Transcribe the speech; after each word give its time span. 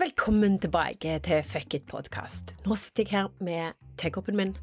Velkommen 0.00 0.54
tilbake 0.56 1.18
til 1.20 1.42
Fuck 1.44 1.74
it-podkast. 1.76 2.54
Nå 2.64 2.76
sitter 2.80 3.04
jeg 3.04 3.10
her 3.12 3.26
med 3.44 3.76
tekoppen 4.00 4.38
min 4.38 4.54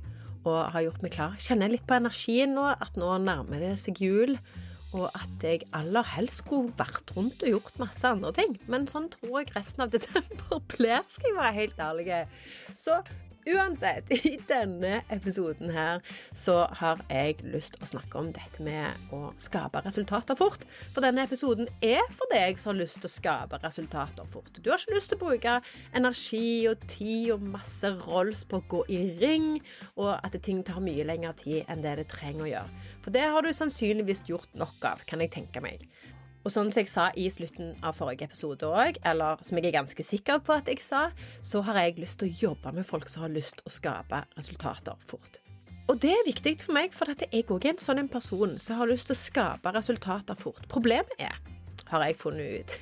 og 0.48 0.72
har 0.74 0.82
gjort 0.82 1.04
meg 1.06 1.12
klar. 1.14 1.36
Kjenner 1.38 1.70
litt 1.70 1.84
på 1.86 1.94
energien 1.94 2.56
nå, 2.58 2.64
at 2.72 2.98
nå 2.98 3.12
nærmer 3.22 3.62
det 3.62 3.76
seg 3.84 4.02
jul. 4.02 4.34
Og 4.98 5.06
at 5.12 5.46
jeg 5.46 5.68
aller 5.78 6.10
helst 6.16 6.42
skulle 6.42 6.74
vært 6.80 7.14
rundt 7.14 7.46
og 7.46 7.54
gjort 7.54 7.78
masse 7.84 8.10
andre 8.10 8.32
ting. 8.34 8.58
Men 8.66 8.90
sånn 8.90 9.12
tror 9.14 9.44
jeg 9.44 9.54
resten 9.54 9.86
av 9.86 9.94
desember 9.94 10.58
blir, 10.74 11.06
skal 11.06 11.30
jeg 11.30 11.38
være 11.38 11.58
helt 11.60 11.86
ærlig. 11.86 12.10
Så 12.74 12.98
Uansett, 13.48 14.12
i 14.28 14.36
denne 14.50 15.02
episoden 15.14 15.72
her 15.72 16.02
så 16.36 16.66
har 16.82 17.00
jeg 17.08 17.38
lyst 17.48 17.78
å 17.80 17.88
snakke 17.88 18.20
om 18.20 18.32
dette 18.36 18.64
med 18.64 19.14
å 19.16 19.30
skape 19.40 19.80
resultater 19.86 20.36
fort. 20.36 20.66
For 20.96 21.06
denne 21.06 21.24
episoden 21.24 21.70
er 21.86 22.04
for 22.12 22.28
deg 22.34 22.60
som 22.60 22.74
har 22.74 22.82
lyst 22.82 23.00
til 23.00 23.08
å 23.08 23.14
skape 23.14 23.62
resultater 23.64 24.28
fort. 24.28 24.52
Du 24.60 24.72
har 24.72 24.82
ikke 24.82 24.98
lyst 24.98 25.14
til 25.14 25.20
å 25.20 25.24
bruke 25.24 25.56
energi 25.96 26.50
og 26.68 26.84
tid 26.92 27.32
og 27.38 27.48
masse 27.56 27.94
rolls 28.04 28.44
på 28.48 28.60
å 28.60 28.68
gå 28.76 28.84
i 28.92 29.02
ring, 29.22 29.50
og 29.96 30.18
at 30.18 30.36
ting 30.44 30.60
tar 30.68 30.84
mye 30.84 31.08
lengre 31.08 31.32
tid 31.40 31.72
enn 31.72 31.86
det 31.86 31.96
det 32.02 32.10
trenger 32.12 32.46
å 32.46 32.52
gjøre. 32.52 32.86
For 33.06 33.16
det 33.16 33.26
har 33.32 33.48
du 33.48 33.54
sannsynligvis 33.56 34.26
gjort 34.28 34.60
nok 34.60 34.92
av, 34.92 35.08
kan 35.08 35.24
jeg 35.24 35.34
tenke 35.40 35.64
meg. 35.64 35.88
Og 36.48 36.52
sånn 36.54 36.70
som 36.72 36.80
jeg 36.80 36.88
sa 36.88 37.06
i 37.20 37.26
slutten 37.28 37.74
av 37.84 37.98
forrige 37.98 38.24
episode 38.30 38.64
òg, 38.64 39.02
eller 39.10 39.42
som 39.44 39.58
jeg 39.60 39.68
er 39.68 39.74
ganske 39.76 40.04
sikker 40.08 40.40
på 40.48 40.54
at 40.56 40.70
jeg 40.72 40.80
sa, 40.80 41.10
så 41.44 41.60
har 41.68 41.76
jeg 41.82 41.98
lyst 42.00 42.22
til 42.22 42.30
å 42.30 42.38
jobbe 42.46 42.72
med 42.78 42.88
folk 42.88 43.10
som 43.12 43.26
har 43.26 43.34
lyst 43.34 43.58
til 43.58 43.68
å 43.68 43.74
skape 43.76 44.22
resultater 44.38 44.96
fort. 45.04 45.42
Og 45.92 46.00
det 46.00 46.14
er 46.14 46.24
viktig 46.24 46.54
for 46.62 46.76
meg, 46.78 46.96
for 46.96 47.12
jeg 47.12 47.44
òg 47.52 47.68
er 47.68 47.74
en 47.74 47.84
sånn 47.84 48.08
person 48.12 48.54
som 48.64 48.80
har 48.80 48.88
lyst 48.88 49.10
til 49.10 49.18
å 49.18 49.20
skape 49.20 49.74
resultater 49.76 50.40
fort. 50.40 50.64
Problemet 50.72 51.20
er, 51.20 51.36
har 51.90 52.06
jeg 52.08 52.16
funnet 52.22 52.62
ut, 52.62 52.78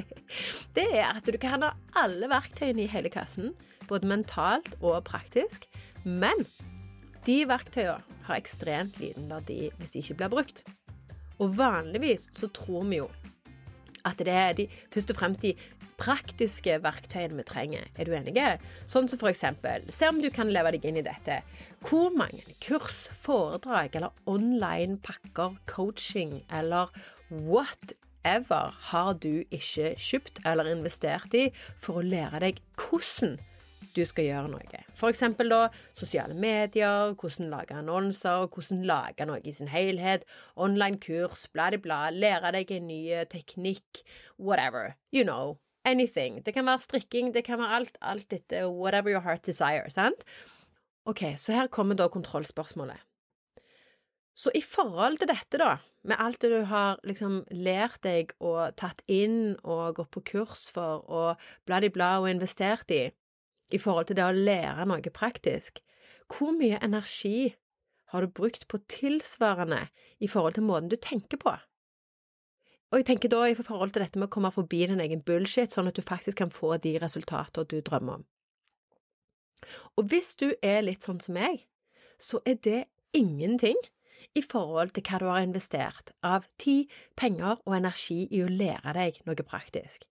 det 0.78 0.86
er 0.86 1.10
at 1.10 1.28
du 1.28 1.36
kan 1.42 1.66
ha 1.66 1.74
alle 2.00 2.30
verktøyene 2.32 2.86
i 2.86 2.88
hele 2.88 3.12
kassen, 3.12 3.52
både 3.90 4.08
mentalt 4.08 4.78
og 4.80 4.96
praktisk, 5.10 5.68
men 6.08 6.46
de 7.28 7.42
verktøyene 7.52 8.00
har 8.30 8.40
ekstremt 8.40 8.96
liten 8.96 9.28
verdi 9.28 9.66
hvis 9.76 9.92
de 9.92 10.00
ikke 10.00 10.18
blir 10.22 10.32
brukt. 10.38 10.64
Og 11.42 11.56
vanligvis 11.58 12.28
så 12.36 12.50
tror 12.54 12.84
vi 12.90 13.02
jo 13.02 13.08
at 14.04 14.20
det 14.20 14.34
er 14.36 14.52
de, 14.52 14.66
først 14.92 15.14
og 15.14 15.16
fremst 15.16 15.40
de 15.40 15.54
praktiske 16.00 16.76
verktøyene 16.84 17.38
vi 17.38 17.46
trenger. 17.48 17.86
Er 17.96 18.04
du 18.04 18.14
enig? 18.16 18.34
Sånn 18.90 19.08
som 19.08 19.20
for 19.20 19.30
eksempel, 19.30 19.86
se 19.94 20.08
om 20.10 20.20
du 20.20 20.28
kan 20.34 20.50
leve 20.52 20.74
deg 20.74 20.84
inn 20.88 21.00
i 21.00 21.06
dette. 21.06 21.40
Hvor 21.84 22.12
mange 22.14 22.44
kurs, 22.64 23.06
foredrag 23.20 23.96
eller 23.96 24.14
online 24.30 24.98
pakker, 25.04 25.56
coaching 25.70 26.42
eller 26.52 26.92
whatever 27.30 28.74
har 28.90 29.14
du 29.22 29.44
ikke 29.48 29.94
kjøpt 30.00 30.42
eller 30.44 30.68
investert 30.72 31.34
i 31.38 31.48
for 31.80 32.00
å 32.00 32.06
lære 32.06 32.42
deg 32.48 32.62
hvordan 32.76 33.38
du 33.96 34.02
skal 34.08 34.28
gjøre 34.28 34.50
noe. 34.52 34.82
Eksempel 35.08 35.50
da 35.52 35.60
sosiale 35.96 36.34
medier, 36.34 37.12
hvordan 37.14 37.50
lage 37.52 37.76
annonser, 37.76 38.48
hvordan 38.48 38.84
lage 38.88 39.26
noe 39.28 39.42
i 39.44 39.52
sin 39.54 39.70
helhet, 39.72 40.24
online 40.56 41.00
kurs, 41.02 41.46
bla-di-bla, 41.52 42.08
lære 42.10 42.54
deg 42.58 42.72
en 42.74 42.88
ny 42.88 43.02
teknikk, 43.30 44.04
whatever. 44.38 44.96
You 45.12 45.24
know. 45.24 45.58
Anything. 45.84 46.38
Det 46.46 46.54
kan 46.56 46.64
være 46.64 46.80
strikking, 46.80 47.34
det 47.34 47.42
kan 47.44 47.58
være 47.60 47.76
alt, 47.76 47.98
alt 48.00 48.30
dette, 48.30 48.62
whatever 48.72 49.12
your 49.12 49.20
heart 49.20 49.44
desire, 49.44 49.90
sant? 49.92 50.24
Ok, 51.04 51.34
så 51.36 51.52
her 51.52 51.66
kommer 51.68 51.94
da 51.94 52.06
kontrollspørsmålet. 52.08 52.96
Så 54.34 54.50
i 54.56 54.62
forhold 54.64 55.20
til 55.20 55.28
dette, 55.28 55.58
da, 55.60 55.76
med 56.08 56.16
alt 56.18 56.40
det 56.42 56.50
du 56.50 56.64
har 56.70 56.96
liksom 57.06 57.42
lært 57.50 58.00
deg 58.02 58.32
og 58.40 58.74
tatt 58.80 59.04
inn 59.06 59.54
og 59.62 60.00
gått 60.00 60.10
på 60.16 60.24
kurs 60.32 60.64
for 60.72 61.04
og 61.04 61.44
bla-di-bla 61.68 62.16
og 62.22 62.30
investert 62.32 62.90
i, 62.90 63.04
i 63.72 63.80
forhold 63.80 64.10
til 64.10 64.18
det 64.18 64.24
å 64.26 64.34
lære 64.34 64.86
noe 64.88 65.12
praktisk, 65.14 65.80
hvor 66.28 66.54
mye 66.56 66.80
energi 66.84 67.54
har 68.12 68.24
du 68.24 68.32
brukt 68.32 68.66
på 68.68 68.80
tilsvarende 68.90 69.86
i 70.20 70.28
forhold 70.28 70.58
til 70.58 70.66
måten 70.66 70.90
du 70.92 70.96
tenker 70.96 71.40
på? 71.40 71.54
Og 72.92 73.00
jeg 73.00 73.08
tenker 73.08 73.32
da 73.32 73.40
i 73.48 73.56
forhold 73.58 73.90
til 73.94 74.04
dette 74.04 74.20
med 74.20 74.28
å 74.28 74.34
komme 74.36 74.52
forbi 74.54 74.84
din 74.86 75.02
egen 75.02 75.24
bullshit, 75.26 75.72
sånn 75.72 75.90
at 75.90 75.96
du 75.98 76.04
faktisk 76.04 76.38
kan 76.38 76.52
få 76.54 76.76
de 76.78 76.94
resultater 77.02 77.66
du 77.66 77.80
drømmer 77.80 78.20
om. 78.20 78.26
Og 79.98 80.10
hvis 80.12 80.34
du 80.38 80.52
er 80.62 80.84
litt 80.84 81.02
sånn 81.02 81.18
som 81.24 81.34
meg, 81.34 81.64
så 82.20 82.38
er 82.46 82.60
det 82.62 82.84
ingenting 83.16 83.78
i 84.38 84.42
forhold 84.42 84.94
til 84.94 85.04
hva 85.08 85.20
du 85.20 85.26
har 85.26 85.42
investert 85.42 86.12
av 86.22 86.46
tid, 86.60 86.90
penger 87.18 87.58
og 87.64 87.76
energi 87.80 88.24
i 88.30 88.44
å 88.44 88.50
lære 88.50 88.94
deg 88.94 89.20
noe 89.26 89.46
praktisk. 89.46 90.04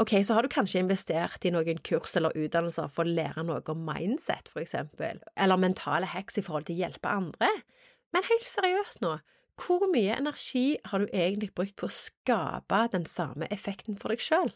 Ok, 0.00 0.16
så 0.26 0.34
har 0.34 0.42
du 0.42 0.50
kanskje 0.50 0.82
investert 0.82 1.44
i 1.46 1.52
noen 1.54 1.78
kurs 1.86 2.16
eller 2.18 2.34
utdannelser 2.34 2.90
for 2.92 3.06
å 3.06 3.14
lære 3.14 3.44
noe 3.46 3.62
om 3.70 3.84
mindset, 3.86 4.50
for 4.50 4.64
eksempel, 4.64 5.20
eller 5.36 5.60
mentale 5.60 6.08
hacks 6.10 6.40
i 6.40 6.44
forhold 6.44 6.66
til 6.68 6.78
å 6.78 6.84
hjelpe 6.84 7.12
andre, 7.12 7.50
men 8.14 8.26
helt 8.30 8.48
seriøst 8.48 9.02
nå, 9.04 9.16
hvor 9.60 9.86
mye 9.90 10.16
energi 10.16 10.78
har 10.90 11.02
du 11.02 11.12
egentlig 11.12 11.52
brukt 11.54 11.76
på 11.78 11.86
å 11.86 11.94
skape 11.94 12.80
den 12.90 13.06
samme 13.06 13.46
effekten 13.54 13.98
for 14.00 14.10
deg 14.10 14.22
sjøl? 14.22 14.50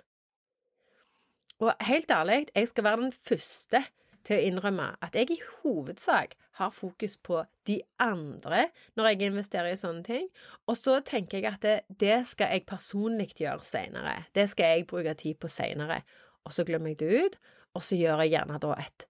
Og 1.63 1.73
helt 1.87 2.11
ærlig, 2.15 2.47
jeg 2.55 2.71
skal 2.71 2.87
være 2.87 3.03
den 3.05 3.15
første 3.15 3.83
til 4.27 4.37
å 4.39 4.51
innrømme 4.51 4.93
at 5.03 5.15
jeg 5.19 5.33
i 5.35 5.41
hovedsak 5.61 6.35
har 6.59 6.73
fokus 6.75 7.17
på 7.23 7.43
de 7.69 7.79
andre 8.03 8.67
når 8.99 9.11
jeg 9.11 9.31
investerer 9.31 9.73
i 9.73 9.81
sånne 9.81 10.05
ting, 10.07 10.27
og 10.67 10.79
så 10.79 10.99
tenker 11.07 11.41
jeg 11.41 11.53
at 11.53 11.65
det, 11.65 11.77
det 12.01 12.21
skal 12.31 12.55
jeg 12.55 12.67
personlig 12.69 13.31
gjøre 13.39 13.67
seinere, 13.67 14.17
det 14.35 14.49
skal 14.53 14.75
jeg 14.77 14.89
bruke 14.91 15.15
tid 15.19 15.39
på 15.41 15.51
seinere, 15.53 16.03
og 16.45 16.55
så 16.55 16.67
glemmer 16.67 16.95
jeg 16.95 17.01
det 17.03 17.23
ut, 17.25 17.39
og 17.77 17.85
så 17.85 17.99
gjør 17.99 18.25
jeg 18.25 18.37
gjerne 18.37 18.61
da 18.63 18.75
et 18.83 19.09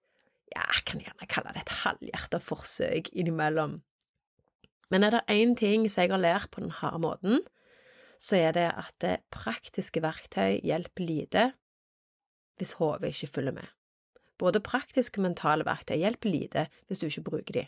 ja, 0.49 0.63
jeg 0.63 0.85
kan 0.89 1.01
gjerne 1.03 1.29
kalle 1.29 1.53
det 1.53 1.61
et 1.61 1.77
halvhjerta 1.83 2.39
forsøk 2.41 3.11
innimellom. 3.13 3.79
Men 4.89 5.05
er 5.05 5.13
det 5.13 5.27
én 5.29 5.53
ting 5.57 5.85
som 5.85 6.03
jeg 6.03 6.13
har 6.15 6.21
lært 6.23 6.49
på 6.49 6.63
den 6.63 6.73
harde 6.73 7.01
måten, 7.03 7.43
så 8.19 8.39
er 8.39 8.55
det 8.57 8.67
at 8.73 9.05
praktiske 9.31 10.01
verktøy 10.03 10.59
hjelper 10.65 11.05
lite 11.05 11.43
hvis 12.59 12.75
hodet 12.81 13.13
ikke 13.13 13.31
følger 13.37 13.55
med. 13.55 13.67
Både 14.39 14.61
praktiske 14.63 15.19
og 15.19 15.27
mentale 15.27 15.67
verktøy 15.67 15.97
hjelper 15.99 16.31
lite 16.31 16.65
hvis 16.87 17.01
du 17.01 17.09
ikke 17.09 17.27
bruker 17.27 17.57
de. 17.59 17.65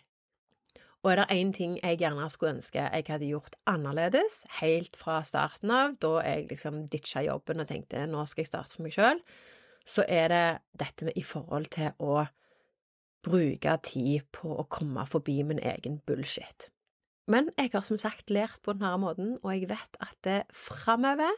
Og 1.01 1.11
er 1.11 1.17
det 1.17 1.33
én 1.33 1.51
ting 1.53 1.77
jeg 1.79 1.97
gjerne 1.97 2.27
skulle 2.29 2.53
ønske 2.55 2.81
jeg 2.81 3.05
hadde 3.07 3.29
gjort 3.29 3.55
annerledes, 3.69 4.43
helt 4.59 4.95
fra 4.97 5.23
starten 5.25 5.71
av, 5.73 5.95
da 6.01 6.19
jeg 6.21 6.51
liksom 6.51 6.83
ditcha 6.93 7.23
jobben 7.25 7.63
og 7.63 7.71
tenkte 7.71 8.05
nå 8.09 8.25
skal 8.29 8.43
jeg 8.43 8.51
starte 8.51 8.75
for 8.75 8.85
meg 8.85 8.93
sjøl, 8.93 9.23
så 9.81 10.05
er 10.05 10.27
det 10.29 10.45
dette 10.77 11.07
med 11.07 11.17
i 11.17 11.25
forhold 11.25 11.71
til 11.73 11.89
å 11.97 12.27
bruke 13.25 13.73
tid 13.85 14.27
på 14.33 14.53
å 14.61 14.67
komme 14.69 15.05
forbi 15.09 15.41
min 15.45 15.61
egen 15.73 15.99
bullshit. 16.05 16.69
Men 17.29 17.49
jeg 17.57 17.73
har 17.73 17.85
som 17.85 17.97
sagt 18.01 18.29
lært 18.33 18.61
på 18.65 18.73
denne 18.77 18.93
måten, 19.01 19.35
og 19.41 19.53
jeg 19.55 19.69
vet 19.73 19.97
at 20.05 20.29
framover 20.53 21.33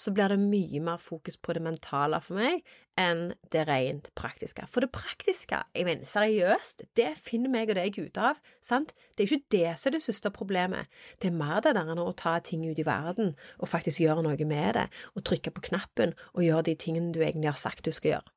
så 0.00 0.12
blir 0.16 0.32
det 0.32 0.38
mye 0.40 0.80
mer 0.82 1.00
fokus 1.02 1.36
på 1.36 1.54
det 1.56 1.62
mentale 1.64 2.20
for 2.24 2.40
meg 2.40 2.62
enn 3.00 3.34
det 3.52 3.66
rent 3.68 4.08
praktiske. 4.18 4.64
For 4.72 4.84
det 4.84 4.90
praktiske, 4.94 5.60
jeg 5.76 5.86
mener 5.86 6.08
seriøst, 6.08 6.86
det 6.96 7.12
finner 7.20 7.52
meg 7.52 7.72
og 7.72 7.78
deg 7.78 7.98
ut 8.00 8.20
av, 8.20 8.40
sant? 8.64 8.94
Det 9.14 9.24
er 9.24 9.30
ikke 9.30 9.54
det 9.56 9.76
som 9.76 9.90
er 9.90 9.96
det 9.98 10.02
største 10.04 10.32
problemet, 10.34 10.90
det 11.22 11.30
er 11.30 11.38
mer 11.38 11.60
det 11.64 11.74
der 11.76 11.92
enn 11.92 12.02
å 12.02 12.10
ta 12.16 12.38
ting 12.44 12.64
ut 12.66 12.80
i 12.80 12.86
verden 12.86 13.34
og 13.58 13.70
faktisk 13.70 14.02
gjøre 14.02 14.24
noe 14.26 14.48
med 14.48 14.76
det, 14.76 14.88
og 15.14 15.24
trykke 15.28 15.52
på 15.54 15.68
knappen 15.70 16.16
og 16.34 16.44
gjøre 16.44 16.68
de 16.70 16.76
tingene 16.80 17.12
du 17.14 17.22
egentlig 17.22 17.52
har 17.52 17.60
sagt 17.60 17.86
du 17.86 17.92
skal 17.94 18.16
gjøre. 18.16 18.36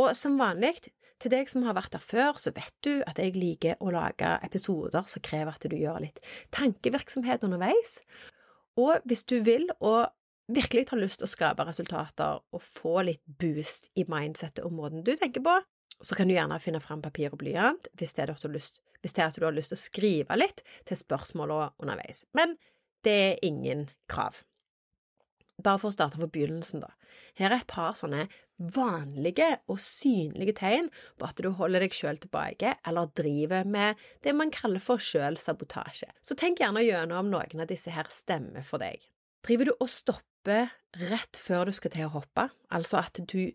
Og 0.00 0.14
som 0.16 0.38
vanlig, 0.40 0.76
til 1.20 1.32
deg 1.34 1.50
som 1.52 1.66
har 1.66 1.76
vært 1.76 1.92
der 1.92 2.04
før, 2.04 2.38
så 2.40 2.52
vet 2.56 2.72
du 2.84 3.02
at 3.04 3.18
jeg 3.20 3.36
liker 3.36 3.80
å 3.84 3.92
lage 3.92 4.38
episoder 4.46 5.04
som 5.08 5.24
krever 5.24 5.52
at 5.52 5.66
du 5.68 5.76
gjør 5.76 6.00
litt 6.06 6.22
tankevirksomhet 6.56 7.44
underveis. 7.44 7.98
Og 8.80 9.04
hvis 9.04 9.26
du 9.28 9.36
vil, 9.44 9.66
og 9.84 10.08
virkelig 10.56 10.88
har 10.90 11.00
lyst 11.00 11.20
til 11.20 11.28
å 11.28 11.30
skape 11.30 11.66
resultater 11.68 12.40
og 12.40 12.64
få 12.64 13.00
litt 13.06 13.22
boost 13.40 13.90
i 13.98 14.06
mindsettet 14.10 14.64
og 14.66 14.74
måten 14.76 15.04
du 15.06 15.14
tenker 15.16 15.44
på, 15.44 15.56
så 16.00 16.16
kan 16.16 16.28
du 16.28 16.34
gjerne 16.34 16.60
finne 16.62 16.80
fram 16.82 17.02
papir 17.04 17.32
og 17.32 17.40
blyant 17.42 17.90
hvis 17.98 18.16
det 18.16 18.24
er 18.24 18.34
at 18.34 18.42
du 18.42 18.48
har 18.48 18.56
lyst, 18.56 18.80
du 19.00 19.44
har 19.44 19.56
lyst 19.56 19.72
til 19.72 19.78
å 19.78 19.84
skrive 19.84 20.38
litt 20.38 20.62
til 20.88 21.00
spørsmålene 21.00 21.72
underveis. 21.80 22.24
Men 22.36 22.56
det 23.04 23.16
er 23.24 23.44
ingen 23.46 23.88
krav. 24.10 24.42
Bare 25.60 25.80
for 25.80 25.90
å 25.90 25.94
starte 25.94 26.16
fra 26.16 26.28
begynnelsen, 26.32 26.80
da. 26.80 26.94
Her 27.36 27.52
er 27.52 27.60
et 27.60 27.68
par 27.68 27.92
sånne 27.98 28.26
vanlige 28.60 29.48
og 29.72 29.80
synlige 29.80 30.54
tegn 30.60 30.90
på 31.20 31.28
at 31.28 31.40
du 31.40 31.48
holder 31.56 31.84
deg 31.84 31.96
sjøl 31.96 32.20
tilbake 32.20 32.74
eller 32.88 33.12
driver 33.16 33.68
med 33.68 34.00
det 34.24 34.34
man 34.36 34.52
kaller 34.52 34.82
for 34.84 35.00
sjølsabotasje. 35.00 36.10
Så 36.24 36.36
tenk 36.36 36.60
gjerne 36.60 36.84
gjennom 36.84 37.26
om 37.26 37.32
noen 37.32 37.64
av 37.64 37.70
disse 37.70 37.92
her 37.92 38.08
stemmer 38.12 38.64
for 38.66 38.82
deg. 38.82 39.00
Driver 39.46 39.70
du 39.70 39.74
og 39.78 39.88
stopper 39.88 40.29
hoppe 40.40 40.70
rett 41.10 41.36
før 41.36 41.68
du 41.68 41.72
skal 41.72 41.92
til 41.92 42.06
å 42.06 42.14
hoppe, 42.14 42.48
altså 42.72 43.02
at 43.04 43.20
du 43.28 43.52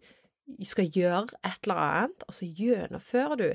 skal 0.64 0.90
gjøre 0.94 1.34
et 1.44 1.66
eller 1.66 1.82
annet, 1.82 2.26
og 2.28 2.34
så 2.38 2.46
gjennomfører 2.46 3.36
du 3.42 3.50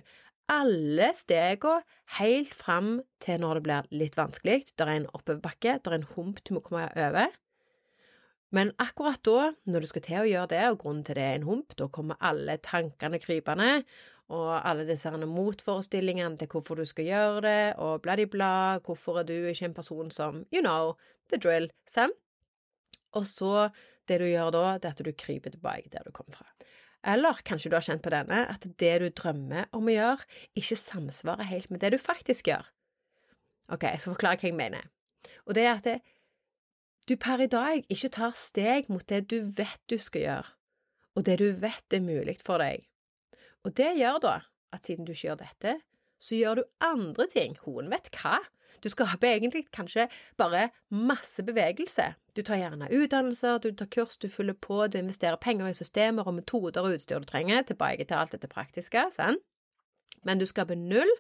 alle 0.51 1.13
stegene 1.15 1.85
helt 2.19 2.55
fram 2.55 3.01
til 3.23 3.41
når 3.41 3.55
det 3.55 3.63
blir 3.63 3.91
litt 3.95 4.17
vanskelig, 4.19 4.65
det 4.75 4.87
er 4.87 4.97
en 4.97 5.07
oppoverbakke, 5.15 5.79
det 5.79 5.87
er 5.87 6.01
en 6.01 6.09
hump 6.17 6.43
du 6.45 6.55
må 6.55 6.61
komme 6.61 6.91
over, 6.97 7.31
Men 8.53 8.73
akkurat 8.83 9.23
da, 9.23 9.53
når 9.63 9.81
du 9.81 9.87
skal 9.87 10.03
til 10.03 10.17
å 10.19 10.27
gjøre 10.27 10.49
det, 10.51 10.63
og 10.73 10.79
grunnen 10.83 11.05
til 11.07 11.15
det 11.15 11.23
er 11.23 11.37
en 11.39 11.45
hump, 11.47 11.77
da 11.79 11.87
kommer 11.87 12.17
alle 12.19 12.57
tankene 12.59 13.21
krypende, 13.23 13.85
og 14.27 14.67
alle 14.67 14.89
disse 14.89 15.11
motforestillingene 15.11 16.37
til 16.37 16.49
hvorfor 16.51 16.75
du 16.75 16.85
skal 16.85 17.05
gjøre 17.05 17.41
det, 17.47 17.77
og 17.79 18.03
bla-di-bla, 18.03 18.81
hvorfor 18.83 19.21
er 19.21 19.23
du 19.23 19.37
ikke 19.37 19.71
en 19.71 19.75
person 19.75 20.11
som, 20.11 20.43
you 20.51 20.61
know, 20.61 20.97
the 21.31 21.39
drill, 21.39 21.71
sant? 21.87 22.19
Og 23.19 23.27
så, 23.29 23.71
det 24.09 24.21
du 24.23 24.27
gjør 24.29 24.53
da, 24.55 24.65
det 24.79 24.91
er 24.91 24.97
at 24.97 25.03
du 25.07 25.13
kryper 25.13 25.55
tilbake 25.55 25.91
der 25.93 26.07
du 26.07 26.13
kom 26.15 26.29
fra. 26.35 26.47
Eller 27.07 27.41
kanskje 27.49 27.71
du 27.73 27.77
har 27.79 27.85
kjent 27.85 28.05
på 28.05 28.13
denne, 28.13 28.45
at 28.53 28.67
det 28.81 28.95
du 29.01 29.09
drømmer 29.09 29.71
om 29.77 29.89
å 29.89 29.95
gjøre, 29.95 30.29
ikke 30.59 30.77
samsvarer 30.77 31.49
helt 31.49 31.71
med 31.73 31.81
det 31.81 31.95
du 31.95 31.99
faktisk 32.01 32.51
gjør. 32.53 32.67
Ok, 33.73 33.87
jeg 33.87 34.03
skal 34.03 34.17
forklare 34.17 34.41
hva 34.43 34.51
jeg 34.51 34.59
mener. 34.59 34.89
Og 35.47 35.57
det 35.57 35.65
er 35.65 35.73
at 35.79 35.87
det, 35.87 35.99
du 37.09 37.17
per 37.19 37.43
i 37.43 37.49
dag 37.51 37.87
ikke 37.91 38.13
tar 38.15 38.37
steg 38.37 38.91
mot 38.93 39.07
det 39.09 39.25
du 39.33 39.41
vet 39.57 39.81
du 39.91 39.97
skal 39.99 40.27
gjøre, 40.27 40.51
og 41.17 41.27
det 41.27 41.39
du 41.41 41.49
vet 41.63 41.97
er 41.97 42.05
mulig 42.05 42.37
for 42.45 42.63
deg. 42.63 42.85
Og 43.65 43.75
det 43.77 43.95
gjør 43.99 44.21
da 44.23 44.37
at 44.75 44.87
siden 44.87 45.09
du 45.09 45.15
ikke 45.15 45.31
gjør 45.31 45.41
dette, 45.41 45.75
så 46.21 46.37
gjør 46.37 46.61
du 46.61 46.65
andre 46.85 47.27
ting, 47.33 47.57
hun 47.65 47.89
vet 47.91 48.13
hva. 48.21 48.39
Du 48.83 48.89
skaper 48.89 49.35
egentlig 49.35 49.67
kanskje 49.75 50.07
bare 50.41 50.69
masse 50.89 51.43
bevegelse. 51.47 52.13
Du 52.37 52.43
tar 52.47 52.61
gjerne 52.61 52.91
utdannelser, 52.95 53.59
du 53.59 53.73
tar 53.77 53.91
kurs, 53.93 54.17
du 54.17 54.29
fyller 54.29 54.55
på, 54.55 54.87
du 54.87 54.99
investerer 55.01 55.41
penger 55.41 55.71
i 55.71 55.77
systemer 55.77 56.29
og 56.29 56.39
metoder 56.39 56.87
og 56.87 56.97
utstyr 56.99 57.21
du 57.21 57.29
trenger, 57.29 57.63
tilbake 57.67 58.07
til 58.07 58.21
alt 58.21 58.37
dette 58.37 58.51
praktiske, 58.51 59.09
sant? 59.15 59.43
Men 60.27 60.41
du 60.41 60.47
skaper 60.47 60.77
null 60.77 61.11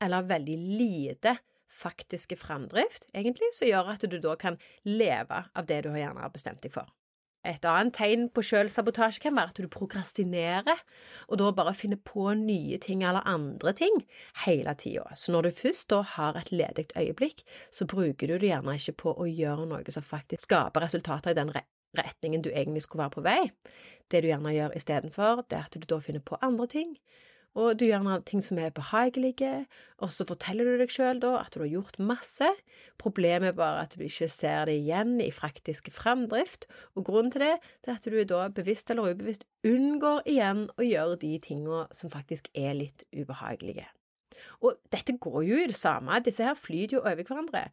eller 0.00 0.28
veldig 0.28 0.56
lite 0.56 1.36
faktiske 1.80 2.36
framdrift, 2.36 3.08
egentlig, 3.14 3.52
som 3.56 3.68
gjør 3.68 3.94
at 3.94 4.04
du 4.10 4.18
da 4.20 4.36
kan 4.38 4.58
leve 4.84 5.44
av 5.54 5.68
det 5.68 5.82
du 5.86 5.92
gjerne 5.94 6.22
har 6.22 6.32
bestemt 6.34 6.62
deg 6.64 6.74
for. 6.74 6.88
Et 7.46 7.64
annet 7.64 7.94
tegn 7.96 8.26
på 8.28 8.42
selvsabotasje 8.44 9.22
kan 9.22 9.32
være 9.36 9.54
at 9.54 9.60
du 9.62 9.68
prokrastinerer, 9.72 10.82
og 11.28 11.38
da 11.40 11.48
bare 11.56 11.72
finner 11.74 11.96
på 11.96 12.26
nye 12.36 12.76
ting 12.82 13.00
eller 13.00 13.24
andre 13.28 13.72
ting 13.72 14.02
hele 14.44 14.74
tida. 14.76 15.06
Så 15.16 15.32
når 15.32 15.48
du 15.48 15.50
først 15.62 15.88
da 15.90 16.02
har 16.16 16.36
et 16.36 16.52
ledig 16.52 16.90
øyeblikk, 16.92 17.40
så 17.72 17.88
bruker 17.88 18.28
du 18.28 18.36
det 18.36 18.50
gjerne 18.50 18.76
ikke 18.76 18.98
på 19.06 19.14
å 19.16 19.28
gjøre 19.28 19.64
noe 19.70 19.94
som 19.94 20.04
faktisk 20.04 20.44
skaper 20.50 20.84
resultater 20.84 21.32
i 21.32 21.38
den 21.40 21.54
retningen 21.96 22.44
du 22.44 22.50
egentlig 22.52 22.84
skulle 22.84 23.06
være 23.06 23.16
på 23.16 23.24
vei. 23.24 23.40
Det 24.10 24.20
du 24.20 24.28
gjerne 24.28 24.52
gjør 24.52 24.76
istedenfor, 24.76 25.44
det 25.48 25.58
er 25.58 25.70
at 25.70 25.80
du 25.80 25.88
da 25.88 26.00
finner 26.04 26.20
på 26.20 26.36
andre 26.44 26.68
ting, 26.68 26.92
og 27.58 27.78
du 27.78 27.84
gjør 27.84 27.98
gjerne 27.98 28.16
ting 28.28 28.42
som 28.44 28.58
er 28.62 28.70
behagelige, 28.74 29.64
og 29.98 30.12
så 30.14 30.26
forteller 30.28 30.68
du 30.68 30.80
deg 30.80 30.92
sjøl 30.94 31.18
da 31.22 31.32
at 31.40 31.54
du 31.54 31.64
har 31.64 31.70
gjort 31.72 31.98
masse. 31.98 32.46
Problemet 33.00 33.50
er 33.50 33.58
bare 33.58 33.84
at 33.84 33.96
du 33.98 34.04
ikke 34.06 34.28
ser 34.30 34.70
det 34.70 34.76
igjen 34.78 35.16
i 35.22 35.30
faktisk 35.34 35.90
framdrift, 35.94 36.68
og 36.94 37.08
grunnen 37.08 37.32
til 37.34 37.44
det 37.48 37.54
er 37.90 37.96
at 37.96 38.06
du 38.06 38.18
da 38.22 38.46
bevisst 38.54 38.92
eller 38.92 39.10
ubevisst 39.10 39.46
unngår 39.66 40.22
igjen 40.30 40.68
å 40.78 40.86
gjøre 40.86 41.18
de 41.24 41.32
tinga 41.42 41.86
som 41.96 42.12
faktisk 42.12 42.52
er 42.54 42.76
litt 42.78 43.06
ubehagelige. 43.10 43.88
Og 44.64 44.78
dette 44.92 45.18
går 45.18 45.42
jo 45.48 45.58
i 45.58 45.70
det 45.70 45.78
samme, 45.78 46.20
disse 46.24 46.44
her 46.44 46.58
flyter 46.58 46.98
jo 46.98 47.02
over 47.04 47.24
hverandre. 47.24 47.68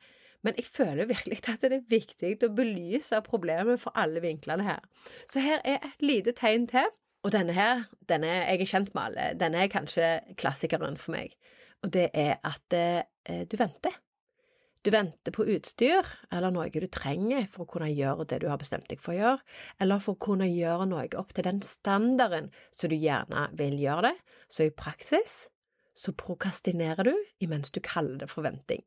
Men 0.45 0.57
jeg 0.57 0.67
føler 0.69 1.09
virkelig 1.09 1.41
at 1.49 1.63
det 1.65 1.73
er 1.75 1.89
viktig 1.89 2.35
å 2.45 2.53
belyse 2.55 3.19
problemet 3.25 3.81
for 3.81 3.95
alle 3.97 4.21
vinklene 4.23 4.65
her. 4.67 4.81
Så 5.29 5.41
her 5.43 5.61
er 5.65 5.81
et 5.81 6.03
lite 6.05 6.33
tegn 6.37 6.67
til 6.69 6.87
og 7.27 7.33
denne 7.35 7.51
her, 7.51 7.81
denne, 8.07 8.29
jeg 8.47 8.61
er 8.63 8.69
kjent 8.71 8.93
med 8.95 9.01
alle, 9.09 9.23
denne 9.35 9.65
er 9.65 9.71
kanskje 9.71 10.11
klassikeren 10.39 10.95
for 10.99 11.17
meg, 11.17 11.33
og 11.83 11.91
det 11.91 12.05
er 12.15 12.37
at 12.47 12.75
eh, 12.77 13.41
du 13.43 13.57
venter. 13.59 13.97
Du 14.85 14.93
venter 14.93 15.33
på 15.35 15.43
utstyr 15.51 16.07
eller 16.31 16.53
noe 16.53 16.69
du 16.71 16.85
trenger 16.87 17.49
for 17.51 17.65
å 17.65 17.71
kunne 17.73 17.89
gjøre 17.91 18.27
det 18.31 18.39
du 18.39 18.47
har 18.47 18.61
bestemt 18.61 18.87
deg 18.87 19.01
for 19.03 19.11
å 19.11 19.17
gjøre, 19.17 19.57
eller 19.83 19.99
for 19.99 20.15
å 20.15 20.23
kunne 20.23 20.47
gjøre 20.47 20.87
noe 20.87 21.09
opp 21.19 21.35
til 21.35 21.49
den 21.49 21.59
standarden 21.65 22.47
som 22.71 22.93
du 22.93 22.95
gjerne 22.95 23.49
vil 23.59 23.75
gjøre 23.81 24.13
det, 24.13 24.15
så 24.47 24.69
i 24.69 24.71
praksis 24.71 25.49
så 25.97 26.13
prokastinerer 26.15 27.09
du 27.09 27.15
imens 27.43 27.73
du 27.75 27.81
kaller 27.83 28.21
det 28.21 28.31
forventing. 28.31 28.85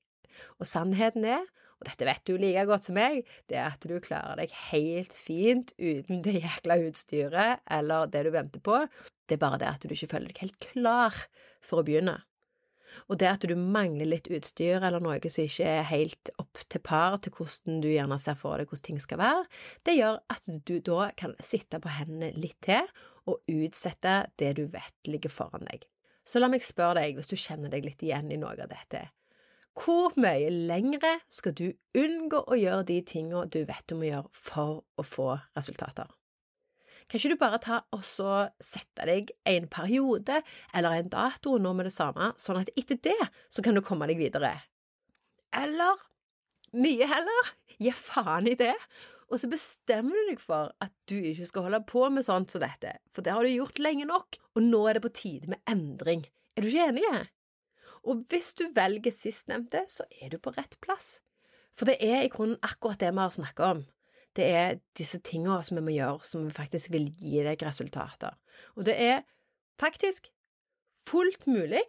Og 0.56 0.70
sannheten 0.70 1.26
er 1.28 1.44
og 1.80 1.88
dette 1.88 2.04
vet 2.04 2.24
du 2.28 2.34
like 2.36 2.66
godt 2.68 2.90
som 2.90 2.98
meg, 2.98 3.22
det 3.48 3.56
er 3.56 3.70
at 3.72 3.84
du 3.88 3.96
klarer 4.04 4.42
deg 4.42 4.52
helt 4.68 5.14
fint 5.16 5.72
uten 5.80 6.20
det 6.24 6.36
jækla 6.42 6.76
utstyret 6.84 7.62
eller 7.72 8.10
det 8.12 8.26
du 8.26 8.34
venter 8.34 8.60
på. 8.64 8.82
Det 9.24 9.38
er 9.38 9.44
bare 9.46 9.60
det 9.62 9.70
at 9.70 9.86
du 9.86 9.94
ikke 9.94 10.10
føler 10.10 10.28
deg 10.28 10.42
helt 10.44 10.58
klar 10.60 11.16
for 11.64 11.80
å 11.80 11.86
begynne. 11.86 12.18
Og 13.08 13.20
det 13.22 13.28
at 13.30 13.46
du 13.46 13.54
mangler 13.56 14.08
litt 14.08 14.28
utstyr 14.28 14.82
eller 14.82 15.00
noe 15.00 15.30
som 15.30 15.46
ikke 15.46 15.68
er 15.78 15.86
helt 15.88 16.32
opp 16.42 16.60
til 16.68 16.82
par 16.84 17.16
til 17.22 17.32
hvordan 17.36 17.78
du 17.84 17.88
gjerne 17.88 18.18
ser 18.20 18.36
for 18.38 18.60
deg 18.60 18.68
hvordan 18.68 18.86
ting 18.90 19.00
skal 19.00 19.22
være, 19.22 19.46
det 19.86 19.96
gjør 19.96 20.18
at 20.34 20.50
du 20.68 20.74
da 20.84 21.08
kan 21.16 21.36
sitte 21.40 21.80
på 21.80 21.94
hendene 21.96 22.34
litt 22.36 22.58
til 22.66 22.84
og 23.30 23.40
utsette 23.48 24.16
det 24.42 24.52
du 24.58 24.66
vet 24.72 25.08
ligger 25.08 25.32
foran 25.32 25.64
deg. 25.70 25.86
Så 26.26 26.42
la 26.42 26.50
meg 26.50 26.62
spørre 26.66 27.00
deg, 27.00 27.16
hvis 27.16 27.30
du 27.30 27.38
kjenner 27.38 27.72
deg 27.72 27.86
litt 27.86 28.02
igjen 28.04 28.30
i 28.30 28.38
noe 28.38 28.52
av 28.54 28.68
dette, 28.70 29.06
hvor 29.80 30.12
mye 30.20 30.50
lengre 30.52 31.16
skal 31.32 31.54
du 31.56 31.70
unngå 31.96 32.42
å 32.44 32.58
gjøre 32.58 32.86
de 32.90 33.00
tingene 33.06 33.48
du 33.48 33.62
vet 33.64 33.86
du 33.88 33.96
må 33.96 34.10
gjøre 34.10 34.28
for 34.36 34.82
å 35.00 35.04
få 35.06 35.28
resultater? 35.56 36.10
Kan 37.10 37.18
ikke 37.18 37.32
du 37.32 37.40
bare 37.40 37.58
ta 37.62 37.76
og 37.96 38.04
sette 38.06 39.06
deg 39.08 39.32
en 39.48 39.66
periode 39.72 40.42
eller 40.76 40.98
en 40.98 41.08
dato 41.10 41.56
nå 41.58 41.72
med 41.74 41.88
det 41.88 41.94
samme, 41.94 42.30
sånn 42.38 42.60
at 42.60 42.70
etter 42.78 43.00
det 43.02 43.30
så 43.50 43.64
kan 43.66 43.74
du 43.74 43.82
komme 43.82 44.06
deg 44.06 44.20
videre? 44.20 44.52
Eller, 45.56 46.04
mye 46.76 47.08
heller, 47.10 47.50
gi 47.82 47.90
faen 47.96 48.46
i 48.46 48.54
det, 48.58 48.76
og 49.30 49.42
så 49.42 49.50
bestemmer 49.50 50.14
du 50.14 50.30
deg 50.30 50.44
for 50.44 50.70
at 50.82 50.94
du 51.10 51.16
ikke 51.18 51.48
skal 51.48 51.66
holde 51.66 51.82
på 51.88 52.04
med 52.14 52.26
sånt 52.26 52.54
som 52.54 52.62
dette, 52.62 52.94
for 53.10 53.26
det 53.26 53.34
har 53.34 53.46
du 53.46 53.50
gjort 53.56 53.82
lenge 53.82 54.06
nok, 54.06 54.38
og 54.54 54.62
nå 54.68 54.84
er 54.86 54.98
det 54.98 55.04
på 55.08 55.14
tide 55.24 55.50
med 55.50 55.62
endring. 55.70 56.26
Er 56.54 56.62
du 56.62 56.70
ikke 56.70 56.88
enig? 56.92 57.10
Og 58.08 58.24
hvis 58.30 58.54
du 58.56 58.64
velger 58.74 59.12
sistnevnte, 59.12 59.84
så 59.88 60.06
er 60.22 60.32
du 60.32 60.38
på 60.38 60.52
rett 60.56 60.76
plass. 60.84 61.18
For 61.76 61.88
det 61.88 61.98
er 62.00 62.24
i 62.24 62.32
grunnen 62.32 62.60
akkurat 62.64 63.00
det 63.00 63.12
vi 63.12 63.22
har 63.22 63.34
snakket 63.34 63.66
om. 63.66 63.82
Det 64.36 64.46
er 64.46 64.78
disse 64.98 65.18
tingene 65.26 65.58
som 65.66 65.78
vi 65.80 65.84
må 65.84 65.94
gjøre, 65.94 66.24
som 66.24 66.50
faktisk 66.54 66.92
vil 66.94 67.10
gi 67.18 67.42
deg 67.44 67.62
resultater. 67.66 68.36
Og 68.78 68.86
det 68.86 68.96
er 69.00 69.22
faktisk 69.80 70.30
fullt 71.08 71.46
mulig 71.50 71.82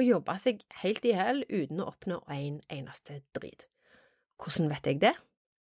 å 0.00 0.04
jobbe 0.04 0.36
seg 0.40 0.64
helt 0.82 1.04
i 1.06 1.14
hjel 1.14 1.44
uten 1.48 1.82
å 1.82 1.90
oppnå 1.92 2.22
en 2.32 2.58
eneste 2.72 3.20
drit. 3.36 3.68
Hvordan 4.40 4.72
vet 4.72 4.88
jeg 4.88 5.00
det? 5.04 5.14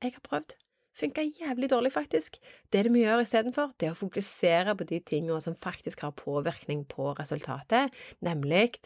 Jeg 0.04 0.18
har 0.18 0.26
prøvd. 0.26 0.58
Funka 0.96 1.24
jævlig 1.28 1.70
dårlig, 1.72 1.92
faktisk. 1.92 2.38
Det 2.72 2.86
du 2.86 2.92
må 2.94 3.02
gjøre 3.02 3.26
istedenfor, 3.26 3.74
det 3.80 3.90
er 3.90 3.96
å 3.96 4.00
fokusere 4.00 4.77
på 4.80 4.88
de 4.88 5.01
tingene 5.04 5.42
som 5.44 5.56
faktisk 5.60 6.06
har 6.06 6.13
påvirkning 6.15 6.86
på 6.88 7.10
resultatet, 7.18 7.92
nemlig 8.24 8.77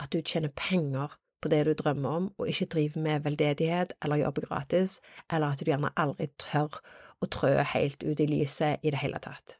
at 0.00 0.12
du 0.12 0.20
tjener 0.22 0.52
penger 0.56 1.16
på 1.42 1.50
det 1.52 1.64
du 1.66 1.72
drømmer 1.78 2.10
om, 2.10 2.26
og 2.38 2.48
ikke 2.50 2.66
driver 2.74 3.04
med 3.04 3.24
veldedighet 3.26 3.92
eller 4.02 4.22
jobber 4.24 4.48
gratis, 4.48 4.98
eller 5.30 5.52
at 5.52 5.60
du 5.60 5.70
gjerne 5.70 5.94
aldri 5.96 6.28
tør 6.38 6.80
å 7.22 7.30
trø 7.30 7.54
helt 7.74 8.02
ut 8.02 8.20
i 8.20 8.26
lyset 8.26 8.82
i 8.82 8.92
det 8.94 9.02
hele 9.02 9.20
tatt. 9.22 9.56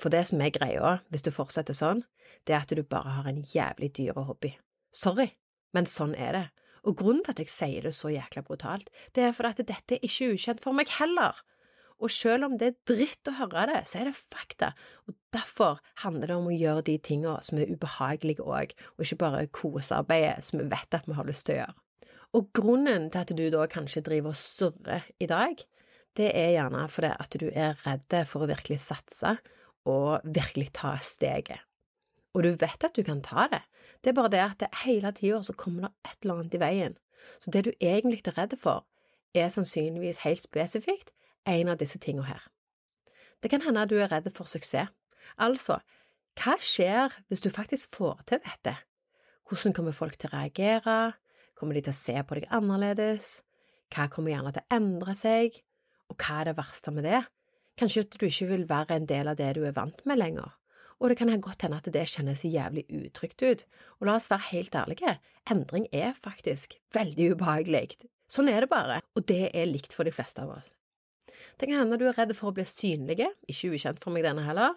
For 0.00 0.10
det 0.10 0.24
som 0.30 0.42
er 0.42 0.54
greia 0.54 0.98
hvis 1.10 1.22
du 1.22 1.30
fortsetter 1.34 1.76
sånn, 1.76 2.02
det 2.46 2.54
er 2.54 2.64
at 2.64 2.74
du 2.74 2.82
bare 2.82 3.14
har 3.18 3.30
en 3.30 3.42
jævlig 3.54 3.92
dyr 3.96 4.18
hobby. 4.18 4.56
Sorry, 4.94 5.30
men 5.72 5.86
sånn 5.90 6.14
er 6.14 6.32
det. 6.34 6.46
Og 6.84 6.98
grunnen 6.98 7.22
til 7.24 7.32
at 7.32 7.40
jeg 7.40 7.50
sier 7.50 7.86
det 7.86 7.94
så 7.96 8.10
jækla 8.12 8.42
brutalt, 8.44 8.90
det 9.16 9.24
er 9.24 9.36
fordi 9.36 9.54
at 9.54 9.68
dette 9.70 9.96
er 9.96 10.04
ikke 10.04 10.34
ukjent 10.34 10.62
for 10.62 10.76
meg 10.76 10.90
heller. 10.98 11.38
Og 12.02 12.10
selv 12.10 12.48
om 12.48 12.56
det 12.58 12.66
er 12.68 12.78
dritt 12.90 13.30
å 13.30 13.36
høre 13.38 13.68
det, 13.70 13.82
så 13.88 14.00
er 14.00 14.10
det 14.10 14.16
fakta, 14.18 14.72
og 15.06 15.14
derfor 15.34 15.78
handler 16.02 16.30
det 16.30 16.36
om 16.36 16.48
å 16.50 16.56
gjøre 16.56 16.86
de 16.88 16.96
tingene 16.98 17.38
som 17.46 17.60
er 17.60 17.70
ubehagelige 17.70 18.44
òg, 18.44 18.74
og 18.96 19.04
ikke 19.06 19.20
bare 19.22 19.46
kosearbeidet 19.54 20.48
som 20.48 20.60
vi 20.60 20.68
vet 20.72 20.98
at 20.98 21.06
vi 21.08 21.16
har 21.16 21.28
lyst 21.28 21.46
til 21.48 21.56
å 21.56 21.60
gjøre. 21.62 21.76
Og 22.34 22.48
grunnen 22.56 23.06
til 23.14 23.22
at 23.22 23.30
du 23.38 23.44
da 23.54 23.66
kanskje 23.70 24.02
driver 24.08 24.34
og 24.34 24.40
surrer 24.40 25.06
i 25.22 25.28
dag, 25.30 25.60
det 26.18 26.30
er 26.34 26.54
gjerne 26.56 26.88
fordi 26.90 27.12
at 27.14 27.36
du 27.40 27.46
er 27.50 27.78
redd 27.86 28.16
for 28.30 28.44
å 28.44 28.50
virkelig 28.50 28.80
satse 28.82 29.36
og 29.90 30.24
virkelig 30.24 30.72
ta 30.74 30.96
steget. 31.02 31.62
Og 32.34 32.42
du 32.42 32.50
vet 32.58 32.86
at 32.86 32.94
du 32.96 33.04
kan 33.06 33.22
ta 33.22 33.46
det, 33.50 33.62
det 34.02 34.10
er 34.10 34.18
bare 34.18 34.32
det 34.34 34.42
at 34.42 34.60
det 34.60 34.82
hele 34.82 35.12
tida 35.14 35.40
så 35.46 35.54
kommer 35.56 35.86
det 35.86 36.10
et 36.10 36.24
eller 36.24 36.40
annet 36.40 36.56
i 36.58 36.62
veien. 36.62 36.96
Så 37.40 37.54
det 37.54 37.64
du 37.66 37.72
egentlig 37.78 38.24
er 38.26 38.36
redd 38.36 38.56
for, 38.60 38.84
er 39.34 39.50
sannsynligvis 39.50 40.22
helt 40.26 40.42
spesifikt 40.42 41.14
en 41.50 41.72
av 41.72 41.80
disse 41.80 42.00
tingene 42.02 42.28
her. 42.28 42.42
Det 43.42 43.50
kan 43.52 43.64
hende 43.64 43.84
at 43.84 43.92
du 43.92 43.98
er 44.00 44.10
redd 44.12 44.30
for 44.34 44.48
suksess. 44.48 44.92
Altså, 45.40 45.80
hva 46.38 46.56
skjer 46.62 47.14
hvis 47.28 47.42
du 47.44 47.50
faktisk 47.52 47.92
får 47.94 48.24
til 48.30 48.42
dette? 48.44 48.76
Hvordan 49.48 49.74
kommer 49.76 49.96
folk 49.96 50.16
til 50.18 50.30
å 50.30 50.36
reagere? 50.38 51.14
Kommer 51.58 51.76
de 51.76 51.84
til 51.84 51.94
å 51.94 51.98
se 51.98 52.16
på 52.24 52.38
deg 52.38 52.48
annerledes? 52.54 53.42
Hva 53.92 54.08
kommer 54.12 54.32
gjerne 54.32 54.54
til 54.54 54.64
å 54.64 54.76
endre 54.78 55.14
seg? 55.18 55.60
Og 56.10 56.18
hva 56.18 56.40
er 56.40 56.50
det 56.50 56.58
verste 56.58 56.92
med 56.94 57.06
det? 57.06 57.22
Kanskje 57.78 58.04
at 58.04 58.16
du 58.18 58.26
ikke 58.28 58.50
vil 58.52 58.68
være 58.70 58.98
en 58.98 59.08
del 59.10 59.30
av 59.30 59.38
det 59.38 59.50
du 59.56 59.64
er 59.66 59.74
vant 59.74 60.04
med 60.06 60.20
lenger, 60.20 60.52
og 61.02 61.10
det 61.10 61.16
kan 61.18 61.32
godt 61.42 61.64
hende 61.66 61.80
at 61.80 61.88
det 61.90 62.04
kjennes 62.06 62.44
jævlig 62.46 62.84
utrygt 62.88 63.42
ut, 63.42 63.64
og 63.98 64.06
la 64.06 64.14
oss 64.20 64.30
være 64.30 64.48
helt 64.52 64.76
ærlige, 64.78 65.16
endring 65.50 65.88
er 65.92 66.14
faktisk 66.14 66.78
veldig 66.94 67.32
ubehagelig. 67.34 67.98
Sånn 68.30 68.48
er 68.48 68.62
det 68.62 68.70
bare, 68.70 69.00
og 69.18 69.26
det 69.26 69.50
er 69.50 69.66
likt 69.68 69.96
for 69.96 70.06
de 70.06 70.14
fleste 70.14 70.44
av 70.44 70.54
oss. 70.54 70.76
Det 71.58 71.68
kan 71.68 71.82
hende 71.82 71.98
du 72.00 72.06
er 72.08 72.16
redd 72.18 72.34
for 72.36 72.50
å 72.50 72.56
bli 72.56 72.66
synlig, 72.68 73.28
ikke 73.50 73.74
ukjent 73.74 74.02
for 74.02 74.14
meg 74.14 74.26
denne 74.26 74.44
heller, 74.46 74.76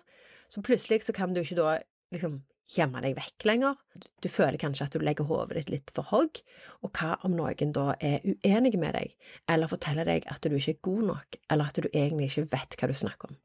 så 0.51 0.63
plutselig 0.63 1.03
så 1.07 1.15
kan 1.15 1.33
du 1.35 1.41
ikke 1.41 1.59
da 1.59 1.73
liksom 2.13 2.41
gjemme 2.75 3.01
deg 3.03 3.15
vekk 3.15 3.45
lenger. 3.47 3.75
Du 4.23 4.27
føler 4.31 4.59
kanskje 4.59 4.87
at 4.87 4.95
du 4.95 5.03
legger 5.03 5.27
hodet 5.29 5.57
ditt 5.57 5.71
litt 5.71 5.93
for 5.95 6.07
hogg, 6.11 6.41
og 6.83 6.91
hva 6.99 7.15
om 7.27 7.35
noen 7.37 7.73
da 7.75 7.93
er 8.03 8.23
uenig 8.25 8.75
med 8.79 8.97
deg, 8.97 9.13
eller 9.47 9.71
forteller 9.71 10.07
deg 10.07 10.27
at 10.31 10.43
du 10.43 10.55
ikke 10.57 10.75
er 10.75 10.81
god 10.89 11.03
nok, 11.13 11.37
eller 11.49 11.71
at 11.71 11.79
du 11.79 11.89
egentlig 11.93 12.31
ikke 12.31 12.49
vet 12.55 12.79
hva 12.79 12.89
du 12.91 12.97
snakker 12.99 13.31
om. 13.31 13.39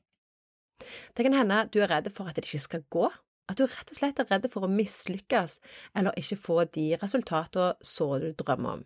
Det 1.14 1.26
kan 1.26 1.36
hende 1.38 1.66
du 1.70 1.78
er 1.82 1.92
redd 1.92 2.10
for 2.14 2.26
at 2.26 2.38
det 2.38 2.48
ikke 2.48 2.66
skal 2.66 2.86
gå, 2.90 3.10
at 3.50 3.58
du 3.58 3.66
rett 3.66 3.90
og 3.92 3.98
slett 3.98 4.20
er 4.22 4.30
redd 4.30 4.48
for 4.50 4.66
å 4.66 4.70
mislykkes 4.70 5.58
eller 5.98 6.16
ikke 6.18 6.38
få 6.40 6.62
de 6.74 6.92
resultatene 6.98 7.74
så 7.86 8.08
du 8.22 8.30
drømmer 8.38 8.78
om. 8.78 8.84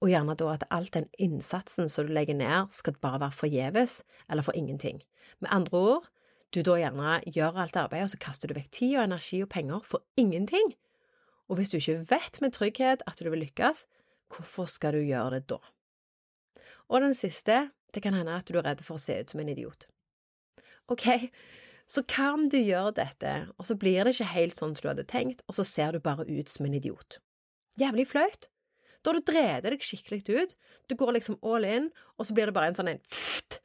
Og 0.00 0.08
gjerne 0.08 0.36
da 0.38 0.52
at 0.54 0.64
all 0.72 0.88
den 0.92 1.08
innsatsen 1.20 1.90
som 1.92 2.06
du 2.06 2.12
legger 2.16 2.34
ned, 2.34 2.70
skal 2.72 2.96
bare 3.02 3.20
være 3.20 3.36
forgjeves 3.36 4.00
eller 4.30 4.42
for 4.42 4.56
ingenting. 4.56 5.02
Med 5.40 5.52
andre 5.52 5.78
ord, 5.78 6.08
du 6.54 6.62
da 6.66 6.78
gjerne 6.80 7.20
gjør 7.30 7.58
alt 7.62 7.76
arbeidet, 7.76 8.08
og 8.08 8.14
så 8.14 8.20
kaster 8.22 8.48
du 8.50 8.56
vekk 8.56 8.70
tid 8.74 8.96
og 8.96 9.04
energi 9.04 9.42
og 9.44 9.50
penger 9.52 9.84
for 9.86 10.02
ingenting. 10.16 10.74
Og 11.48 11.58
hvis 11.58 11.70
du 11.70 11.76
ikke 11.78 12.06
vet 12.10 12.40
med 12.40 12.54
trygghet 12.56 13.04
at 13.06 13.20
du 13.20 13.30
vil 13.30 13.44
lykkes, 13.44 13.84
hvorfor 14.30 14.70
skal 14.70 14.96
du 14.96 15.04
gjøre 15.04 15.36
det 15.36 15.48
da? 15.50 15.60
Og 16.90 17.00
den 17.04 17.14
siste, 17.14 17.70
det 17.94 18.02
kan 18.02 18.14
hende 18.14 18.34
at 18.34 18.48
du 18.48 18.58
er 18.58 18.66
redd 18.66 18.82
for 18.86 18.98
å 18.98 19.02
se 19.02 19.20
ut 19.20 19.30
som 19.30 19.42
en 19.42 19.50
idiot. 19.52 19.86
Ok, 20.90 21.06
så 21.90 22.02
hva 22.06 22.32
om 22.34 22.48
du 22.50 22.58
gjør 22.58 22.92
dette, 22.94 23.34
og 23.58 23.66
så 23.66 23.76
blir 23.78 24.04
det 24.04 24.16
ikke 24.16 24.32
helt 24.32 24.58
sånn 24.58 24.74
som 24.74 24.86
du 24.86 24.90
hadde 24.92 25.06
tenkt, 25.10 25.44
og 25.46 25.58
så 25.58 25.66
ser 25.66 25.94
du 25.94 26.02
bare 26.02 26.26
ut 26.26 26.50
som 26.50 26.66
en 26.66 26.74
idiot? 26.78 27.18
Jævlig 27.78 28.08
flaut. 28.10 28.50
Da 29.00 29.10
har 29.10 29.18
du 29.20 29.32
drevet 29.32 29.72
deg 29.72 29.84
skikkelig 29.84 30.22
ut, 30.28 30.54
du 30.88 30.96
går 30.98 31.14
liksom 31.16 31.38
all 31.46 31.64
in, 31.64 31.88
og 32.18 32.28
så 32.28 32.36
blir 32.36 32.50
det 32.50 32.56
bare 32.56 32.70
en 32.72 32.78
sånn 32.78 32.92
en 32.92 33.02
pft. 33.08 33.60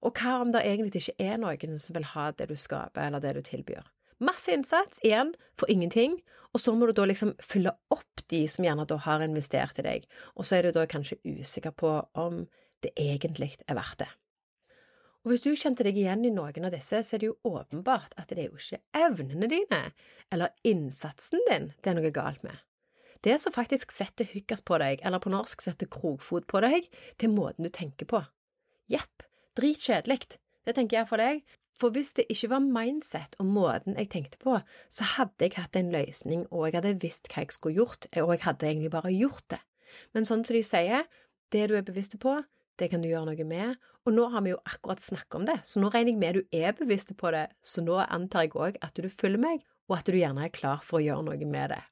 Og 0.00 0.16
hva 0.16 0.38
om 0.40 0.52
det 0.52 0.64
egentlig 0.64 1.02
ikke 1.02 1.30
er 1.30 1.40
noen 1.40 1.78
som 1.78 1.96
vil 1.96 2.08
ha 2.14 2.30
det 2.32 2.48
du 2.50 2.56
skaper, 2.56 3.06
eller 3.06 3.22
det 3.22 3.34
du 3.36 3.42
tilbyr? 3.44 3.84
Masse 4.20 4.52
innsats, 4.52 5.00
igjen, 5.04 5.34
for 5.60 5.70
ingenting, 5.72 6.18
og 6.52 6.60
så 6.60 6.72
må 6.76 6.88
du 6.88 6.94
da 6.96 7.06
liksom 7.08 7.34
fylle 7.44 7.72
opp 7.92 8.24
de 8.32 8.42
som 8.50 8.64
gjerne 8.66 8.88
da 8.88 8.98
har 9.04 9.22
investert 9.24 9.78
i 9.80 9.86
deg, 9.86 10.08
og 10.34 10.48
så 10.48 10.58
er 10.58 10.66
du 10.66 10.76
da 10.76 10.88
kanskje 10.90 11.20
usikker 11.24 11.72
på 11.76 11.92
om 12.20 12.42
det 12.84 12.92
egentlig 13.00 13.54
er 13.68 13.78
verdt 13.78 14.02
det. 14.02 14.10
Og 15.20 15.34
hvis 15.34 15.44
du 15.44 15.52
kjente 15.52 15.84
deg 15.84 15.98
igjen 16.00 16.24
i 16.24 16.32
noen 16.32 16.64
av 16.64 16.72
disse, 16.72 17.02
så 17.04 17.16
er 17.16 17.20
det 17.20 17.28
jo 17.28 17.36
åpenbart 17.44 18.16
at 18.16 18.32
det 18.32 18.46
er 18.46 18.48
jo 18.48 18.60
ikke 18.60 18.80
evnene 18.96 19.50
dine 19.52 19.80
eller 20.32 20.54
innsatsen 20.64 21.44
din 21.50 21.72
det 21.76 21.92
er 21.92 21.98
noe 21.98 22.12
galt 22.14 22.40
med. 22.46 22.56
Det 23.20 23.36
som 23.40 23.52
faktisk 23.52 23.92
setter 23.92 24.24
hykkas 24.24 24.62
på 24.64 24.78
deg, 24.80 25.02
eller 25.04 25.20
på 25.20 25.32
norsk 25.32 25.60
setter 25.60 25.88
krokfot 25.92 26.46
på 26.48 26.62
deg, 26.64 26.86
det 27.20 27.28
er 27.28 27.32
måten 27.32 27.66
du 27.66 27.72
tenker 27.72 28.08
på. 28.08 28.22
Jepp, 28.88 29.26
dritkjedelig. 29.60 30.38
Det 30.64 30.76
tenker 30.76 31.00
jeg 31.00 31.08
for 31.10 31.20
deg. 31.20 31.42
For 31.80 31.92
hvis 31.94 32.12
det 32.16 32.26
ikke 32.32 32.50
var 32.52 32.64
mindset 32.64 33.36
og 33.40 33.48
måten 33.48 33.96
jeg 33.96 34.10
tenkte 34.12 34.40
på, 34.40 34.58
så 34.92 35.06
hadde 35.16 35.46
jeg 35.46 35.56
hatt 35.56 35.76
en 35.78 35.92
løsning, 35.92 36.46
og 36.52 36.66
jeg 36.68 36.76
hadde 36.80 36.98
visst 37.00 37.30
hva 37.32 37.44
jeg 37.44 37.54
skulle 37.56 37.78
gjort, 37.80 38.08
og 38.20 38.34
jeg 38.34 38.44
hadde 38.44 38.68
egentlig 38.68 38.92
bare 38.92 39.12
gjort 39.14 39.46
det. 39.52 39.60
Men 40.12 40.28
sånn 40.28 40.44
som 40.44 40.56
de 40.56 40.64
sier, 40.66 41.06
det 41.52 41.68
du 41.70 41.76
er 41.78 41.86
bevisst 41.86 42.18
på, 42.20 42.34
det 42.80 42.90
kan 42.92 43.04
du 43.04 43.08
gjøre 43.08 43.30
noe 43.30 43.46
med, 43.48 43.80
og 44.04 44.16
nå 44.16 44.26
har 44.32 44.44
vi 44.44 44.52
jo 44.52 44.60
akkurat 44.64 45.00
snakket 45.04 45.38
om 45.40 45.48
det, 45.48 45.58
så 45.68 45.80
nå 45.80 45.88
regner 45.92 46.12
jeg 46.12 46.20
med 46.20 46.36
du 46.36 46.58
er 46.60 46.76
bevisst 46.76 47.12
på 47.20 47.32
det, 47.34 47.46
så 47.64 47.84
nå 47.84 47.96
antar 48.06 48.46
jeg 48.46 48.56
òg 48.56 48.80
at 48.84 49.00
du 49.00 49.08
følger 49.12 49.40
meg, 49.40 49.64
og 49.88 49.98
at 49.98 50.08
du 50.08 50.16
gjerne 50.16 50.46
er 50.46 50.54
klar 50.54 50.84
for 50.84 51.00
å 51.00 51.04
gjøre 51.04 51.26
noe 51.28 51.48
med 51.48 51.74
det. 51.74 51.82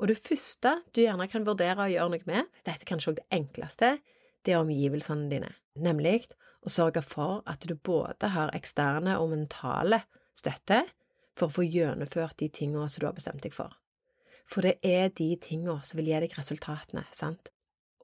Og 0.00 0.10
det 0.10 0.18
første 0.18 0.78
du 0.94 1.02
gjerne 1.04 1.28
kan 1.30 1.46
vurdere 1.46 1.86
å 1.86 1.92
gjøre 1.92 2.14
noe 2.14 2.28
med, 2.28 2.50
dette 2.64 2.82
er 2.82 2.88
kanskje 2.88 3.12
også 3.12 3.20
det 3.20 3.28
enkleste, 3.36 3.92
det 4.44 4.52
er 4.52 4.64
omgivelsene 4.64 5.30
dine, 5.30 5.52
nemlig 5.80 6.24
å 6.64 6.72
sørge 6.72 7.04
for 7.04 7.42
at 7.50 7.64
du 7.68 7.76
både 7.76 8.32
har 8.34 8.52
eksterne 8.56 9.16
og 9.20 9.30
mentale 9.32 10.02
støtte 10.36 10.82
for 11.38 11.48
å 11.48 11.56
få 11.58 11.66
gjennomført 11.66 12.38
de 12.42 12.50
tingene 12.52 12.88
som 12.90 13.02
du 13.02 13.08
har 13.08 13.16
bestemt 13.16 13.44
deg 13.44 13.54
for. 13.54 13.72
For 14.50 14.66
det 14.66 14.76
er 14.84 15.12
de 15.16 15.30
tingene 15.40 15.80
som 15.86 15.98
vil 15.98 16.10
gi 16.10 16.20
deg 16.24 16.36
resultatene, 16.36 17.06
sant? 17.14 17.50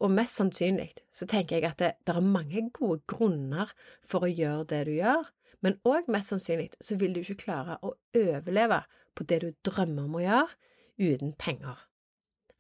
Og 0.01 0.13
mest 0.15 0.39
sannsynlig 0.39 0.95
så 1.13 1.27
tenker 1.29 1.59
jeg 1.59 1.69
at 1.69 1.83
det, 1.83 1.91
det 2.09 2.15
er 2.17 2.25
mange 2.25 2.63
gode 2.73 3.03
grunner 3.11 3.73
for 4.07 4.25
å 4.25 4.31
gjøre 4.31 4.65
det 4.71 4.81
du 4.89 4.95
gjør, 4.97 5.29
men 5.61 5.77
òg 5.85 6.09
mest 6.09 6.33
sannsynlig 6.33 6.71
så 6.81 6.97
vil 7.01 7.13
du 7.13 7.21
ikke 7.21 7.43
klare 7.45 7.77
å 7.85 7.93
overleve 8.17 8.81
på 9.17 9.27
det 9.29 9.43
du 9.43 9.51
drømmer 9.69 10.09
om 10.09 10.17
å 10.17 10.25
gjøre, 10.25 10.57
uten 11.01 11.33
penger. 11.41 11.87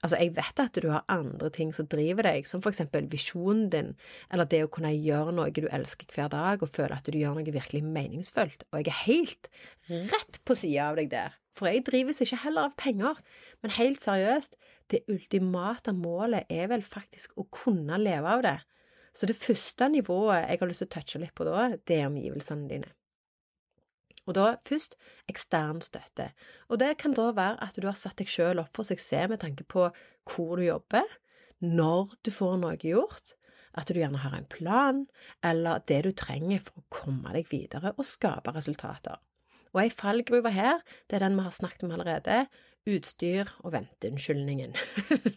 Altså, 0.00 0.16
jeg 0.16 0.32
vet 0.32 0.61
at 0.62 0.78
du 0.80 0.88
har 0.88 1.04
andre 1.12 1.50
ting 1.52 1.75
som 1.76 1.88
driver 1.92 2.25
deg, 2.25 2.47
som 2.49 2.62
for 2.64 2.73
eksempel 2.73 3.04
visjonen 3.12 3.66
din, 3.73 3.90
eller 4.32 4.49
det 4.49 4.62
å 4.64 4.70
kunne 4.73 4.94
gjøre 4.94 5.35
noe 5.37 5.52
du 5.52 5.66
elsker 5.68 6.09
hver 6.14 6.30
dag 6.32 6.64
og 6.64 6.73
føle 6.73 6.97
at 6.97 7.04
du 7.04 7.18
gjør 7.20 7.37
noe 7.37 7.52
virkelig 7.52 7.82
meningsfullt, 7.85 8.64
og 8.73 8.80
jeg 8.80 8.88
er 8.88 9.02
helt 9.04 9.50
rett 10.14 10.40
på 10.49 10.56
sida 10.56 10.88
av 10.88 10.97
deg 10.97 11.12
der, 11.12 11.37
for 11.52 11.68
jeg 11.68 11.85
drives 11.85 12.23
ikke 12.25 12.40
heller 12.47 12.70
av 12.70 12.78
penger, 12.80 13.20
men 13.61 13.76
helt 13.76 14.00
seriøst, 14.00 14.56
det 14.90 15.04
ultimate 15.12 15.92
målet 15.94 16.49
er 16.49 16.73
vel 16.73 16.82
faktisk 16.82 17.37
å 17.37 17.44
kunne 17.52 18.00
leve 18.00 18.38
av 18.38 18.47
det, 18.47 18.56
så 19.12 19.28
det 19.28 19.37
første 19.37 19.90
nivået 19.92 20.47
jeg 20.47 20.62
har 20.62 20.70
lyst 20.70 20.85
til 20.85 20.88
å 20.88 20.94
touche 20.97 21.20
litt 21.20 21.37
på 21.37 21.44
da, 21.44 21.68
det 21.76 22.00
er 22.00 22.09
omgivelsene 22.09 22.73
dine. 22.73 22.94
Og 24.28 24.36
da 24.36 24.54
først 24.66 24.96
ekstern 25.30 25.80
støtte. 25.84 26.30
Og 26.68 26.80
det 26.82 26.96
kan 27.00 27.14
da 27.16 27.30
være 27.36 27.58
at 27.64 27.78
du 27.80 27.88
har 27.88 27.98
satt 27.98 28.20
deg 28.20 28.30
selv 28.30 28.64
opp 28.64 28.76
for 28.76 28.86
suksess 28.86 29.30
med 29.30 29.40
tanke 29.42 29.64
på 29.64 29.88
hvor 30.30 30.56
du 30.60 30.66
jobber, 30.66 31.06
når 31.60 32.14
du 32.24 32.30
får 32.32 32.58
noe 32.60 32.76
gjort, 32.80 33.34
at 33.78 33.88
du 33.88 34.00
gjerne 34.00 34.20
har 34.22 34.34
en 34.36 34.48
plan, 34.50 35.04
eller 35.46 35.82
det 35.88 36.02
du 36.06 36.12
trenger 36.16 36.62
for 36.64 36.80
å 36.80 36.88
komme 36.92 37.34
deg 37.36 37.50
videre 37.52 37.94
og 37.96 38.08
skape 38.08 38.52
resultater. 38.56 39.20
Og 39.70 39.84
ei 39.84 39.90
fallgruve 39.94 40.50
her, 40.50 40.80
det 41.06 41.18
er 41.18 41.26
den 41.26 41.38
vi 41.38 41.46
har 41.46 41.54
snakket 41.54 41.86
om 41.86 41.94
allerede, 41.94 42.44
utstyr 42.88 43.50
og 43.64 43.75
venteunnskyldningen. 43.75 44.72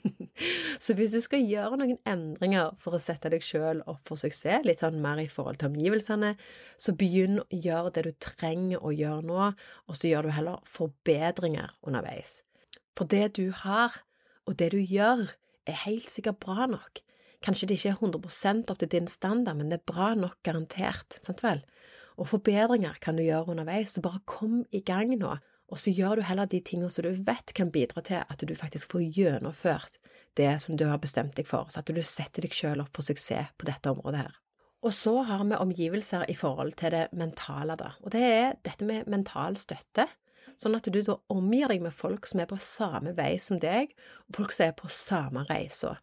så 0.83 0.95
hvis 0.97 1.15
du 1.15 1.19
skal 1.23 1.43
gjøre 1.43 1.79
noen 1.81 1.99
endringer 2.09 2.73
for 2.81 2.95
å 2.95 3.01
sette 3.01 3.31
deg 3.33 3.43
sjøl 3.43 3.83
opp 3.89 4.01
for 4.07 4.19
suksess, 4.19 4.63
litt 4.67 4.81
sånn 4.83 5.01
mer 5.03 5.21
i 5.23 5.29
forhold 5.31 5.59
til 5.59 5.71
omgivelsene, 5.71 6.33
så 6.77 6.95
begynn 6.97 7.41
å 7.43 7.47
gjøre 7.51 7.93
det 7.97 8.05
du 8.07 8.11
trenger 8.23 8.83
å 8.83 8.93
gjøre 8.95 9.27
nå, 9.27 9.51
og 9.87 9.99
så 9.99 10.11
gjør 10.11 10.29
du 10.29 10.35
heller 10.37 10.63
forbedringer 10.69 11.75
underveis. 11.83 12.41
For 12.97 13.09
det 13.09 13.35
du 13.39 13.49
har, 13.63 14.01
og 14.47 14.57
det 14.59 14.71
du 14.73 14.79
gjør, 14.79 15.27
er 15.67 15.83
helt 15.85 16.09
sikkert 16.11 16.41
bra 16.43 16.67
nok. 16.69 17.03
Kanskje 17.43 17.67
det 17.67 17.79
ikke 17.79 17.91
er 17.91 17.99
100% 17.99 18.71
opp 18.71 18.79
til 18.79 18.91
din 18.91 19.07
standard, 19.11 19.57
men 19.59 19.71
det 19.71 19.81
er 19.81 19.91
bra 19.91 20.13
nok 20.15 20.39
garantert, 20.47 21.17
sant 21.19 21.43
vel? 21.43 21.63
Og 22.15 22.29
forbedringer 22.29 22.99
kan 23.01 23.17
du 23.17 23.23
gjøre 23.25 23.55
underveis, 23.55 23.95
så 23.95 24.03
bare 24.03 24.21
kom 24.29 24.61
i 24.71 24.83
gang 24.85 25.11
nå. 25.17 25.33
Og 25.73 25.79
så 25.81 25.89
gjør 25.89 26.19
du 26.19 26.27
heller 26.27 26.45
de 26.45 26.59
tingene 26.61 26.91
som 26.93 27.05
du 27.05 27.15
vet 27.25 27.53
kan 27.57 27.71
bidra 27.73 28.03
til 28.05 28.21
at 28.21 28.43
du 28.45 28.53
faktisk 28.53 28.93
får 28.93 29.07
gjennomført 29.15 29.97
det 30.37 30.51
som 30.61 30.77
du 30.77 30.85
har 30.85 31.01
bestemt 31.01 31.33
deg 31.37 31.47
for, 31.49 31.65
så 31.69 31.81
at 31.81 31.89
du 31.89 32.01
setter 32.05 32.45
deg 32.45 32.53
selv 32.53 32.85
opp 32.85 32.93
for 32.93 33.05
suksess 33.05 33.53
på 33.57 33.69
dette 33.69 33.89
området 33.89 34.21
her. 34.21 34.35
Og 34.83 34.93
så 34.93 35.15
har 35.25 35.41
vi 35.47 35.57
omgivelser 35.57 36.25
i 36.29 36.35
forhold 36.35 36.75
til 36.77 36.93
det 36.93 37.07
mentale, 37.17 37.77
da, 37.79 37.93
og 38.03 38.13
det 38.13 38.21
er 38.21 38.59
dette 38.65 38.85
med 38.85 39.09
mental 39.09 39.57
støtte. 39.57 40.05
Sånn 40.59 40.75
at 40.77 40.85
du 40.85 40.99
da 41.01 41.15
omgir 41.33 41.71
deg 41.71 41.81
med 41.81 41.95
folk 41.95 42.27
som 42.29 42.43
er 42.43 42.49
på 42.51 42.59
samme 42.61 43.15
vei 43.17 43.31
som 43.41 43.61
deg, 43.63 43.95
og 44.27 44.37
folk 44.37 44.53
som 44.53 44.67
er 44.67 44.77
på 44.77 44.91
samme 44.93 45.45
reise. 45.49 45.95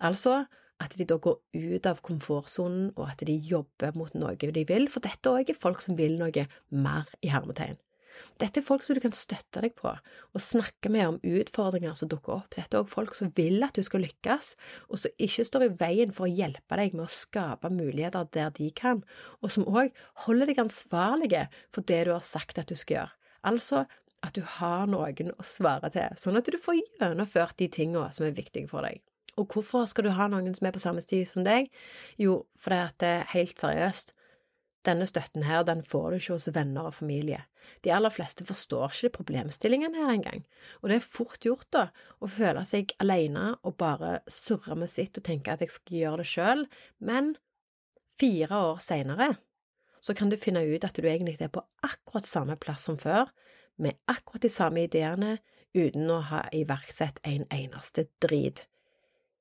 Altså 0.00 0.44
at 0.80 0.96
de 0.96 1.04
da 1.04 1.18
går 1.20 1.36
ut 1.60 1.90
av 1.90 2.00
komfortsonen, 2.06 2.88
og 2.96 3.10
at 3.10 3.26
de 3.28 3.36
jobber 3.36 3.92
mot 3.98 4.14
noe 4.16 4.38
de 4.40 4.64
vil, 4.64 4.88
for 4.88 5.04
dette 5.04 5.28
er 5.28 5.42
også 5.42 5.60
folk 5.60 5.84
som 5.84 5.98
vil 5.98 6.16
noe 6.16 6.46
mer 6.72 7.10
i 7.20 7.34
hermetegn. 7.34 7.76
Dette 8.40 8.60
er 8.60 8.66
folk 8.66 8.84
som 8.86 8.96
du 8.96 9.02
kan 9.04 9.14
støtte 9.16 9.62
deg 9.64 9.74
på, 9.78 9.92
og 9.92 10.42
snakke 10.42 10.92
med 10.92 11.06
om 11.06 11.18
utfordringer 11.20 11.94
som 11.98 12.10
dukker 12.10 12.38
opp. 12.38 12.50
Dette 12.56 12.76
er 12.76 12.82
også 12.82 12.94
folk 12.94 13.16
som 13.18 13.32
vil 13.36 13.62
at 13.66 13.76
du 13.76 13.84
skal 13.86 14.04
lykkes, 14.06 14.54
og 14.88 15.02
som 15.02 15.22
ikke 15.26 15.46
står 15.46 15.66
i 15.66 15.72
veien 15.80 16.14
for 16.16 16.28
å 16.28 16.32
hjelpe 16.32 16.80
deg 16.80 16.96
med 16.96 17.06
å 17.06 17.14
skape 17.14 17.72
muligheter 17.74 18.28
der 18.36 18.52
de 18.56 18.70
kan, 18.76 19.04
og 19.40 19.52
som 19.52 19.68
også 19.68 19.88
holder 20.26 20.52
deg 20.52 20.62
ansvarlige 20.64 21.46
for 21.74 21.86
det 21.86 22.04
du 22.08 22.14
har 22.14 22.24
sagt 22.26 22.60
at 22.62 22.70
du 22.70 22.78
skal 22.78 23.00
gjøre. 23.00 23.16
Altså 23.50 23.84
at 24.20 24.36
du 24.36 24.42
har 24.44 24.88
noen 24.90 25.32
å 25.32 25.46
svare 25.46 25.88
til, 25.92 26.18
sånn 26.20 26.36
at 26.40 26.48
du 26.48 26.58
får 26.60 26.80
gjennomført 26.80 27.56
de 27.60 27.70
tingene 27.72 28.10
som 28.12 28.26
er 28.26 28.36
viktige 28.36 28.68
for 28.68 28.84
deg. 28.84 29.00
Og 29.40 29.48
hvorfor 29.54 29.86
skal 29.88 30.04
du 30.04 30.12
ha 30.16 30.26
noen 30.28 30.52
som 30.56 30.66
er 30.68 30.74
på 30.74 30.82
samme 30.82 31.00
sti 31.04 31.22
som 31.28 31.46
deg? 31.46 31.70
Jo, 32.20 32.42
at 32.66 32.98
det 33.00 33.12
er 33.20 33.30
helt 33.32 33.60
seriøst, 33.62 34.12
denne 34.86 35.06
støtten 35.08 35.44
her, 35.44 35.62
den 35.68 35.82
får 35.84 36.06
du 36.10 36.16
ikke 36.16 36.36
hos 36.38 36.48
venner 36.54 36.88
og 36.88 36.96
familie. 36.96 37.42
De 37.84 37.92
aller 37.92 38.12
fleste 38.12 38.46
forstår 38.48 38.94
ikke 38.94 39.18
problemstillingen 39.18 39.94
her 39.94 40.12
engang, 40.14 40.46
og 40.80 40.88
det 40.90 40.96
er 40.96 41.10
fort 41.18 41.44
gjort, 41.44 41.68
da, 41.74 41.84
å 42.20 42.30
føle 42.30 42.64
seg 42.68 42.94
alene 43.02 43.52
og 43.60 43.76
bare 43.80 44.20
surre 44.30 44.78
med 44.80 44.90
sitt 44.90 45.20
og 45.20 45.26
tenke 45.28 45.52
at 45.52 45.62
jeg 45.64 45.74
skal 45.76 46.00
gjøre 46.00 46.22
det 46.22 46.30
sjøl, 46.32 46.66
men 46.98 47.34
fire 48.20 48.64
år 48.70 48.82
seinere 48.84 49.30
så 50.00 50.16
kan 50.16 50.32
du 50.32 50.38
finne 50.40 50.64
ut 50.64 50.84
at 50.84 50.96
du 50.96 51.04
egentlig 51.04 51.36
er 51.44 51.52
på 51.52 51.62
akkurat 51.84 52.28
samme 52.28 52.56
plass 52.56 52.88
som 52.88 52.96
før, 52.98 53.28
med 53.76 54.00
akkurat 54.08 54.44
de 54.44 54.52
samme 54.52 54.84
ideene, 54.88 55.38
uten 55.76 56.08
å 56.10 56.22
ha 56.32 56.46
iverksett 56.56 57.20
en 57.28 57.44
eneste 57.52 58.08
drit. 58.22 58.64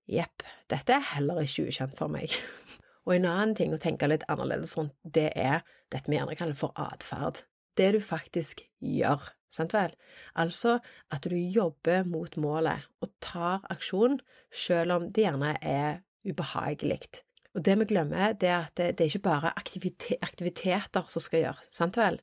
Jepp, 0.10 0.44
dette 0.70 0.96
er 0.96 1.08
heller 1.16 1.42
ikke 1.44 1.70
ukjent 1.70 1.96
for 1.98 2.12
meg. 2.12 2.34
Og 3.08 3.16
en 3.16 3.28
annen 3.30 3.56
ting 3.58 3.74
å 3.74 3.82
tenke 3.82 4.10
litt 4.10 4.26
annerledes 4.32 4.76
rundt, 4.78 4.96
det 5.04 5.32
er 5.36 5.64
dette 5.94 6.12
vi 6.12 6.18
gjerne 6.20 6.38
kaller 6.40 6.58
for 6.58 6.76
atferd. 6.80 7.44
Det 7.80 7.94
du 7.96 8.00
faktisk 8.04 8.66
gjør, 8.84 9.24
sant 9.50 9.74
vel? 9.74 9.96
Altså 10.36 10.78
at 11.14 11.26
du 11.26 11.38
jobber 11.38 12.04
mot 12.08 12.36
målet 12.42 12.90
og 13.04 13.14
tar 13.24 13.64
aksjon 13.72 14.20
selv 14.52 14.98
om 14.98 15.08
det 15.10 15.26
gjerne 15.26 15.56
er 15.62 16.02
ubehagelig. 16.28 17.24
Og 17.58 17.64
det 17.66 17.78
vi 17.80 17.90
glemmer, 17.90 18.36
det 18.38 18.50
er 18.52 18.68
at 18.68 18.76
det, 18.78 18.92
det 18.98 19.06
er 19.06 19.14
ikke 19.14 19.30
bare 19.32 19.56
aktivite 19.58 20.20
aktiviteter 20.22 21.08
som 21.10 21.24
skal 21.24 21.48
gjøres, 21.48 21.72
sant 21.74 21.98
vel? 21.98 22.20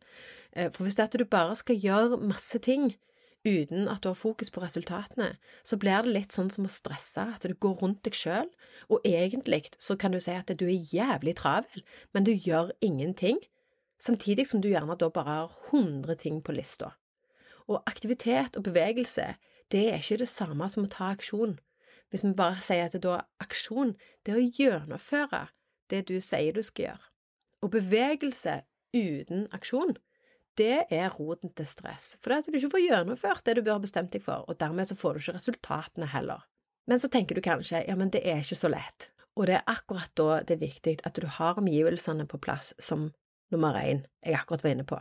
Eh, 0.52 0.70
for 0.70 0.86
hvis 0.86 0.98
det 0.98 1.02
er 1.02 1.10
at 1.10 1.18
du 1.18 1.26
bare 1.30 1.56
skal 1.58 1.80
gjøre 1.82 2.20
masse 2.22 2.60
ting 2.62 2.92
uten 3.46 3.86
at 3.88 4.02
du 4.02 4.10
har 4.10 4.18
fokus 4.18 4.50
på 4.50 4.60
resultatene, 4.60 5.36
så 5.64 5.78
blir 5.80 6.04
det 6.04 6.12
litt 6.12 6.34
sånn 6.34 6.50
som 6.52 6.66
å 6.66 6.72
stresse, 6.72 7.22
at 7.22 7.46
du 7.46 7.54
går 7.54 7.78
rundt 7.82 8.02
deg 8.06 8.16
sjøl, 8.18 8.50
og 8.90 9.06
egentlig 9.06 9.70
så 9.78 9.96
kan 9.96 10.14
du 10.14 10.20
si 10.20 10.34
at 10.34 10.50
du 10.50 10.66
er 10.66 10.90
jævlig 10.92 11.36
travel, 11.38 11.84
men 12.12 12.26
du 12.26 12.32
gjør 12.34 12.74
ingenting, 12.84 13.38
samtidig 14.02 14.48
som 14.50 14.60
du 14.60 14.68
gjerne 14.72 14.98
da 14.98 15.10
bare 15.10 15.38
har 15.40 15.54
100 15.70 16.18
ting 16.22 16.42
på 16.42 16.54
lista. 16.56 16.94
Og 17.66 17.82
aktivitet 17.86 18.56
og 18.58 18.66
bevegelse, 18.68 19.34
det 19.72 19.88
er 19.90 20.02
ikke 20.02 20.22
det 20.22 20.30
samme 20.30 20.68
som 20.70 20.86
å 20.86 20.90
ta 20.90 21.10
aksjon. 21.14 21.56
Hvis 22.10 22.22
vi 22.22 22.36
bare 22.38 22.62
sier 22.62 22.86
at 22.86 22.94
det 22.94 23.02
da 23.02 23.24
aksjon, 23.42 23.96
det 24.22 24.34
er 24.34 24.42
å 24.42 24.50
gjennomføre 24.60 25.46
det 25.90 26.04
du 26.10 26.18
sier 26.22 26.54
du 26.54 26.62
skal 26.62 26.90
gjøre. 26.90 27.06
Og 27.62 27.72
bevegelse 27.74 28.60
uten 28.94 29.46
aksjon, 29.56 29.96
det 30.56 30.86
er 30.92 31.12
roten 31.12 31.52
til 31.56 31.68
stress, 31.68 32.14
for 32.20 32.30
det 32.30 32.36
er 32.36 32.44
at 32.44 32.48
du 32.48 32.58
ikke 32.58 32.72
får 32.76 32.84
gjennomført 32.84 33.44
det 33.46 33.56
du 33.58 33.62
bør 33.62 33.78
ha 33.78 33.84
bestemt 33.84 34.12
deg 34.14 34.24
for, 34.24 34.46
og 34.48 34.58
dermed 34.60 34.88
så 34.88 34.96
får 34.98 35.16
du 35.16 35.24
ikke 35.24 35.36
resultatene 35.38 36.08
heller. 36.12 36.46
Men 36.86 37.02
så 37.02 37.10
tenker 37.12 37.36
du 37.36 37.44
kanskje 37.44 37.82
ja, 37.86 37.96
men 37.98 38.12
det 38.14 38.22
er 38.24 38.42
ikke 38.42 38.58
så 38.58 38.70
lett, 38.72 39.10
og 39.36 39.48
det 39.48 39.58
er 39.58 39.68
akkurat 39.70 40.12
da 40.18 40.40
det 40.46 40.56
er 40.56 40.64
viktig 40.64 40.96
at 41.04 41.20
du 41.20 41.26
har 41.38 41.60
omgivelsene 41.60 42.28
på 42.30 42.40
plass 42.42 42.72
som 42.82 43.10
nummer 43.52 43.76
én 43.78 44.04
jeg 44.24 44.38
akkurat 44.38 44.64
var 44.64 44.74
inne 44.74 44.86
på. 44.88 45.00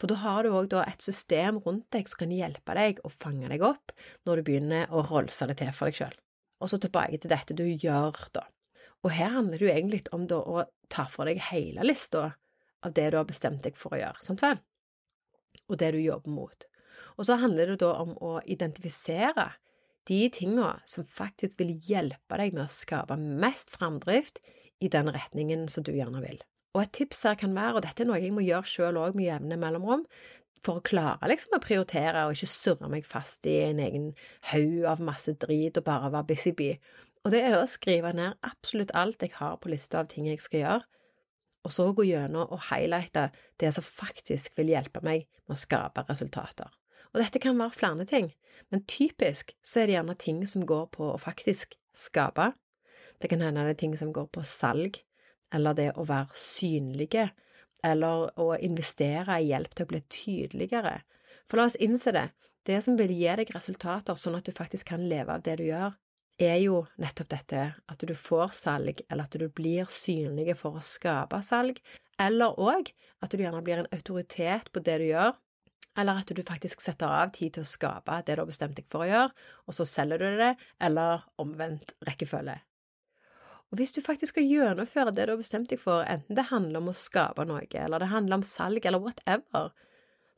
For 0.00 0.10
da 0.10 0.16
har 0.24 0.44
du 0.44 0.56
òg 0.58 0.74
et 0.82 1.04
system 1.04 1.60
rundt 1.64 1.86
deg 1.94 2.08
som 2.10 2.24
kan 2.24 2.32
hjelpe 2.34 2.74
deg 2.76 2.98
å 3.06 3.12
fange 3.12 3.50
deg 3.52 3.62
opp 3.62 3.94
når 4.26 4.40
du 4.40 4.48
begynner 4.48 4.90
å 4.90 5.04
rolse 5.06 5.46
det 5.46 5.60
til 5.60 5.70
for 5.76 5.90
deg 5.90 6.00
sjøl. 6.00 6.16
Og 6.60 6.72
så 6.72 6.80
tilbake 6.82 7.20
til 7.20 7.30
dette 7.32 7.56
du 7.56 7.64
gjør, 7.64 8.16
da. 8.34 8.44
Og 9.06 9.14
her 9.16 9.32
handler 9.36 9.56
det 9.56 9.64
jo 9.64 9.72
egentlig 9.72 10.02
om 10.12 10.26
da 10.28 10.40
å 10.42 10.64
ta 10.92 11.06
for 11.08 11.30
deg 11.30 11.40
hele 11.48 11.86
lista 11.86 12.32
av 12.84 12.96
det 12.96 13.06
du 13.12 13.20
har 13.20 13.28
bestemt 13.28 13.62
deg 13.64 13.78
for 13.78 13.96
å 13.96 14.00
gjøre, 14.00 14.20
sant 14.24 14.42
vel? 14.44 14.60
Og 15.68 15.78
det 15.80 15.92
du 15.94 16.00
jobber 16.02 16.34
mot. 16.34 16.66
Og 17.18 17.26
så 17.28 17.36
handler 17.40 17.72
det 17.72 17.80
da 17.82 17.94
om 18.02 18.14
å 18.22 18.38
identifisere 18.48 19.50
de 20.08 20.22
tinga 20.32 20.72
som 20.88 21.06
faktisk 21.06 21.60
vil 21.60 21.76
hjelpe 21.86 22.38
deg 22.40 22.56
med 22.56 22.64
å 22.64 22.72
skape 22.72 23.18
mest 23.20 23.74
framdrift 23.74 24.40
i 24.80 24.88
den 24.92 25.10
retningen 25.12 25.68
som 25.68 25.84
du 25.84 25.92
gjerne 25.92 26.22
vil. 26.24 26.40
Og 26.74 26.84
et 26.84 26.92
tips 27.00 27.24
her 27.26 27.36
kan 27.38 27.54
være, 27.54 27.78
og 27.78 27.84
dette 27.84 28.04
er 28.04 28.08
noe 28.08 28.20
jeg 28.22 28.32
må 28.34 28.44
gjøre 28.46 28.70
sjøl 28.70 29.00
òg 29.00 29.18
med 29.18 29.26
jevne 29.26 29.58
mellomrom, 29.60 30.04
for 30.64 30.78
å 30.78 30.84
klare 30.84 31.28
liksom 31.30 31.56
å 31.56 31.62
prioritere 31.62 32.26
og 32.28 32.36
ikke 32.36 32.50
surre 32.52 32.90
meg 32.92 33.06
fast 33.08 33.46
i 33.48 33.56
en 33.64 33.80
egen 33.80 34.10
haug 34.50 34.84
av 34.90 35.00
masse 35.04 35.32
drit 35.40 35.78
og 35.80 35.86
bare 35.86 36.10
være 36.12 36.28
busy 36.28 36.52
bee, 36.56 36.76
og 37.24 37.34
det 37.34 37.42
er 37.44 37.58
å 37.58 37.68
skrive 37.68 38.12
ned 38.16 38.38
absolutt 38.46 38.94
alt 38.96 39.24
jeg 39.24 39.34
har 39.36 39.58
på 39.60 39.72
lista 39.72 40.00
av 40.00 40.08
ting 40.12 40.28
jeg 40.30 40.40
skal 40.40 40.62
gjøre, 40.62 40.86
og 41.66 41.74
så 41.74 41.90
gå 41.92 42.06
gjennom 42.08 42.48
og 42.48 42.62
highlighte 42.70 43.28
det 43.60 43.72
som 43.76 43.84
faktisk 43.84 44.56
vil 44.58 44.72
hjelpe 44.72 45.02
meg 45.04 45.26
med 45.44 45.56
å 45.56 45.60
skape 45.60 46.06
resultater. 46.08 46.70
Og 47.10 47.20
dette 47.20 47.42
kan 47.42 47.58
være 47.58 47.76
flere 47.76 48.06
ting, 48.08 48.30
men 48.70 48.84
typisk 48.88 49.52
så 49.66 49.82
er 49.82 49.88
det 49.88 49.96
gjerne 49.98 50.16
ting 50.20 50.40
som 50.48 50.66
går 50.66 50.88
på 50.94 51.10
å 51.10 51.20
faktisk 51.20 51.74
skape. 51.96 52.52
Det 53.20 53.28
kan 53.32 53.42
hende 53.44 53.66
det 53.66 53.76
er 53.76 53.80
ting 53.82 53.96
som 53.98 54.12
går 54.14 54.30
på 54.32 54.44
salg, 54.46 55.00
eller 55.52 55.76
det 55.76 55.90
å 55.98 56.06
være 56.08 56.38
synlige, 56.38 57.30
eller 57.84 58.30
å 58.40 58.52
investere 58.60 59.40
i 59.40 59.50
hjelp 59.50 59.74
til 59.74 59.86
å 59.86 59.90
bli 59.90 60.02
tydeligere. 60.12 61.00
For 61.48 61.58
la 61.58 61.66
oss 61.66 61.78
innse 61.82 62.12
det, 62.14 62.28
det 62.68 62.78
som 62.84 62.96
vil 63.00 63.12
gi 63.16 63.28
deg 63.40 63.50
resultater 63.54 64.18
sånn 64.18 64.36
at 64.38 64.46
du 64.46 64.54
faktisk 64.54 64.92
kan 64.92 65.02
leve 65.10 65.34
av 65.34 65.42
det 65.44 65.56
du 65.58 65.66
gjør, 65.66 65.96
er 66.40 66.56
jo 66.62 66.84
nettopp 67.00 67.30
dette 67.34 67.66
at 67.76 68.06
du 68.06 68.14
får 68.16 68.54
salg, 68.56 69.02
eller 69.08 69.28
at 69.28 69.36
du 69.36 69.46
blir 69.52 69.90
synlig 69.92 70.56
for 70.60 70.78
å 70.78 70.84
skape 70.84 71.42
salg, 71.46 71.80
eller 72.20 72.58
òg 72.60 72.90
at 73.20 73.32
du 73.32 73.42
gjerne 73.42 73.62
blir 73.64 73.82
en 73.82 73.92
autoritet 73.92 74.72
på 74.72 74.82
det 74.84 74.98
du 75.02 75.06
gjør, 75.10 75.36
eller 75.98 76.22
at 76.22 76.32
du 76.32 76.42
faktisk 76.46 76.80
setter 76.80 77.10
av 77.10 77.32
tid 77.36 77.56
til 77.56 77.66
å 77.66 77.68
skape 77.68 78.20
det 78.24 78.36
du 78.36 78.44
har 78.44 78.48
bestemt 78.48 78.78
deg 78.78 78.88
for 78.92 79.04
å 79.04 79.10
gjøre, 79.10 79.46
og 79.66 79.76
så 79.76 79.86
selger 79.88 80.22
du 80.22 80.40
det, 80.40 80.54
eller 80.80 81.26
omvendt 81.42 81.94
rekkefølge. 82.08 82.60
Og 83.70 83.78
hvis 83.78 83.94
du 83.94 84.00
faktisk 84.02 84.34
skal 84.34 84.48
gjennomføre 84.50 85.12
det 85.14 85.28
du 85.28 85.34
har 85.34 85.40
bestemt 85.40 85.70
deg 85.70 85.82
for, 85.82 86.02
enten 86.02 86.38
det 86.38 86.48
handler 86.50 86.82
om 86.82 86.90
å 86.90 86.96
skape 86.96 87.46
noe, 87.46 87.66
eller 87.68 88.02
det 88.02 88.10
handler 88.10 88.40
om 88.40 88.46
salg, 88.46 88.86
eller 88.86 89.02
whatever, 89.02 89.70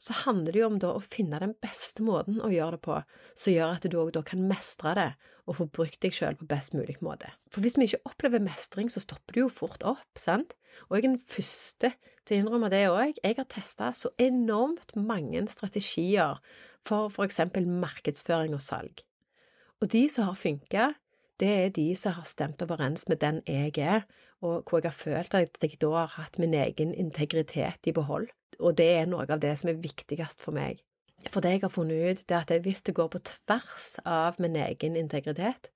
så 0.01 0.17
handler 0.25 0.55
det 0.55 0.63
jo 0.63 0.69
om 0.69 0.79
da 0.83 0.93
å 0.97 1.03
finne 1.03 1.39
den 1.43 1.55
beste 1.63 2.03
måten 2.03 2.41
å 2.43 2.51
gjøre 2.51 2.77
det 2.77 2.83
på, 2.87 2.97
som 3.39 3.55
gjør 3.55 3.77
at 3.77 3.87
du 3.87 3.99
òg 4.01 4.11
da 4.17 4.23
kan 4.27 4.43
mestre 4.51 4.95
det 4.99 5.11
og 5.47 5.59
få 5.59 5.67
brukt 5.75 6.01
deg 6.03 6.15
sjøl 6.15 6.39
på 6.39 6.49
best 6.51 6.75
mulig 6.75 6.97
måte. 7.05 7.31
For 7.51 7.63
hvis 7.63 7.79
vi 7.79 7.89
ikke 7.89 8.11
opplever 8.11 8.43
mestring, 8.43 8.91
så 8.91 9.03
stopper 9.03 9.37
det 9.37 9.45
jo 9.45 9.53
fort 9.53 9.85
opp, 9.87 10.19
sant? 10.19 10.57
Og 10.89 10.97
jeg 10.97 11.03
er 11.03 11.09
den 11.09 11.23
første 11.35 11.93
til 12.27 12.37
å 12.37 12.43
innrømme 12.43 12.71
det 12.73 12.83
òg. 12.91 13.19
Jeg 13.23 13.39
har 13.39 13.49
testa 13.51 13.93
så 13.97 14.13
enormt 14.23 14.95
mange 14.97 15.45
strategier 15.53 16.41
for 16.87 17.13
for 17.15 17.27
eksempel 17.27 17.67
markedsføring 17.67 18.57
og 18.57 18.63
salg. 18.65 19.05
Og 19.83 19.91
de 19.93 20.07
som 20.11 20.29
har 20.31 20.39
funka, 20.39 20.93
det 21.43 21.55
er 21.65 21.73
de 21.75 21.89
som 21.99 22.15
har 22.19 22.27
stemt 22.27 22.63
overens 22.63 23.09
med 23.11 23.23
den 23.23 23.43
jeg 23.47 23.79
er, 23.79 24.07
og 24.43 24.67
hvor 24.67 24.83
jeg 24.83 24.91
har 24.91 24.99
følt 24.99 25.35
at 25.39 25.59
jeg 25.63 25.79
da 25.83 25.91
har 25.95 26.15
hatt 26.17 26.39
min 26.43 26.55
egen 26.55 26.95
integritet 26.95 27.87
i 27.87 27.95
behold 27.95 28.31
og 28.63 28.79
det 28.79 28.89
er 29.03 29.11
noe 29.11 29.27
av 29.27 29.43
det 29.43 29.53
som 29.59 29.73
er 29.73 29.83
viktigst 29.83 30.45
for 30.45 30.55
meg. 30.57 30.81
For 31.31 31.43
det 31.43 31.55
jeg 31.55 31.63
har 31.63 31.71
funnet 31.71 32.03
ut, 32.03 32.25
det 32.27 32.35
er 32.35 32.43
at 32.43 32.65
hvis 32.65 32.83
det 32.87 32.97
går 32.99 33.13
på 33.13 33.23
tvers 33.27 33.93
av 34.09 34.41
min 34.43 34.57
egen 34.59 34.99
integritet, 34.99 35.71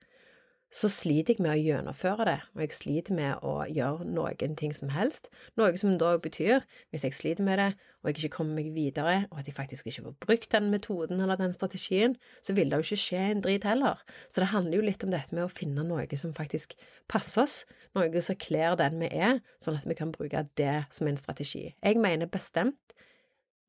så 0.75 0.89
sliter 0.91 1.37
jeg 1.37 1.45
med 1.45 1.53
å 1.55 1.61
gjennomføre 1.63 2.25
det, 2.27 2.39
og 2.57 2.63
jeg 2.65 2.75
sliter 2.75 3.15
med 3.17 3.45
å 3.47 3.53
gjøre 3.71 4.05
noen 4.11 4.57
ting 4.59 4.75
som 4.77 4.91
helst, 4.93 5.31
noe 5.57 5.71
som 5.79 5.95
da 6.01 6.17
betyr, 6.21 6.67
hvis 6.91 7.07
jeg 7.07 7.17
sliter 7.17 7.47
med 7.47 7.61
det, 7.63 7.69
og 8.03 8.11
jeg 8.11 8.19
ikke 8.19 8.35
kommer 8.37 8.59
meg 8.59 8.73
videre, 8.75 9.15
og 9.31 9.41
at 9.41 9.49
jeg 9.49 9.57
faktisk 9.57 9.89
ikke 9.89 10.09
får 10.09 10.17
brukt 10.27 10.51
den 10.53 10.69
metoden 10.75 11.23
eller 11.23 11.39
den 11.41 11.55
strategien, 11.55 12.19
så 12.45 12.57
vil 12.59 12.69
det 12.69 12.81
jo 12.81 12.89
ikke 12.89 13.05
skje 13.05 13.23
en 13.31 13.45
drit 13.47 13.65
heller. 13.65 14.03
Så 14.29 14.43
det 14.43 14.51
handler 14.53 14.81
jo 14.81 14.89
litt 14.91 15.07
om 15.07 15.15
dette 15.15 15.39
med 15.39 15.47
å 15.47 15.53
finne 15.53 15.87
noe 15.87 16.19
som 16.19 16.35
faktisk 16.37 16.77
passer 17.09 17.47
oss, 17.47 17.61
noe 17.97 18.23
som 18.25 18.39
kler 18.41 18.77
den 18.79 19.01
vi 19.03 19.11
er, 19.13 19.41
sånn 19.63 19.79
at 19.79 19.87
vi 19.89 19.97
kan 19.99 20.13
bruke 20.15 20.47
det 20.61 20.87
som 20.95 21.09
en 21.09 21.19
strategi. 21.21 21.71
Jeg 21.83 22.01
mener 22.03 22.31
bestemt 22.31 22.97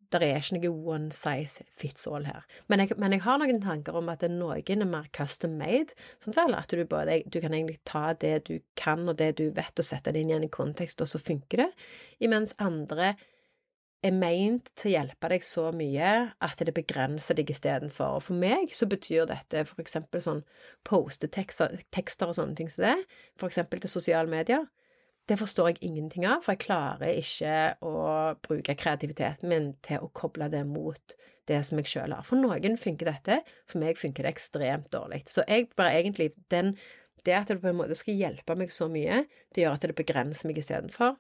det 0.08 0.24
er 0.24 0.40
ikke 0.40 0.56
noe 0.56 0.94
one 0.96 1.12
size 1.12 1.66
fits 1.76 2.08
all 2.08 2.28
her. 2.28 2.46
Men 2.72 2.84
jeg, 2.84 2.96
men 3.02 3.12
jeg, 3.16 3.24
har 3.26 3.40
noen 3.42 3.60
tanker 3.64 3.98
om 4.00 4.08
at 4.12 4.24
noen 4.32 4.84
er 4.84 4.88
mer 4.88 5.10
custom 5.16 5.58
made. 5.60 5.96
Sånn 6.24 6.36
vel, 6.38 6.56
at 6.56 6.72
du, 6.72 6.84
både, 6.88 7.22
du 7.28 7.42
kan 7.44 7.56
egentlig 7.56 7.82
ta 7.88 8.14
det 8.16 8.46
du 8.48 8.54
kan 8.80 9.04
og 9.08 9.18
det 9.20 9.34
du 9.42 9.50
vet, 9.52 9.74
og 9.76 9.88
sette 9.88 10.14
det 10.16 10.24
inn 10.24 10.32
i 10.32 10.38
en 10.38 10.48
kontekst, 10.54 11.04
og 11.04 11.12
så 11.12 11.20
funker 11.20 11.66
det. 11.66 11.70
Imens 12.24 12.56
andre 12.64 13.16
er 14.08 14.16
meint 14.16 14.72
til 14.78 14.92
å 14.92 14.94
hjelpe 14.96 15.30
deg 15.32 15.44
så 15.46 15.68
mye 15.76 16.12
at 16.44 16.64
det 16.66 16.74
begrenser 16.76 17.38
deg 17.38 17.52
istedenfor. 17.54 18.18
Og 18.18 18.26
for 18.28 18.40
meg 18.40 18.74
så 18.76 18.88
betyr 18.90 19.28
dette 19.30 19.64
for 19.68 19.84
eksempel 19.84 20.24
sånn 20.24 20.44
postetekster 20.88 22.28
og 22.28 22.38
sånne 22.38 22.58
ting 22.58 22.72
som 22.72 22.88
det, 22.88 22.96
for 23.40 23.50
eksempel 23.50 23.84
til 23.84 23.92
sosiale 23.92 24.32
medier. 24.32 24.68
Det 25.28 25.36
forstår 25.40 25.74
jeg 25.74 25.82
ingenting 25.90 26.24
av, 26.28 26.40
for 26.44 26.56
jeg 26.56 26.64
klarer 26.64 27.18
ikke 27.20 27.56
å 27.84 27.98
bruke 28.48 28.78
kreativiteten 28.80 29.52
min 29.52 29.74
til 29.84 30.06
å 30.06 30.12
koble 30.16 30.48
det 30.54 30.64
mot 30.68 31.18
det 31.48 31.60
som 31.68 31.80
jeg 31.82 31.92
sjøl 31.92 32.16
har. 32.16 32.24
For 32.28 32.40
noen 32.40 32.80
funker 32.80 33.12
dette, 33.12 33.42
for 33.68 33.84
meg 33.84 34.00
funker 34.00 34.24
det 34.24 34.36
ekstremt 34.38 34.88
dårlig. 34.96 35.26
Så 35.28 35.44
jeg 35.48 35.68
bare 35.76 36.00
egentlig 36.00 36.34
den, 36.54 36.78
Det 37.26 37.34
at 37.36 37.50
det 37.50 37.60
på 37.60 37.68
en 37.68 37.76
måte 37.76 37.96
skal 37.98 38.16
hjelpe 38.16 38.56
meg 38.56 38.70
så 38.72 38.86
mye, 38.88 39.26
det 39.52 39.66
gjør 39.66 39.74
at 39.76 39.84
det 39.84 39.96
begrenser 39.98 40.48
meg 40.48 40.62
istedenfor 40.62 41.18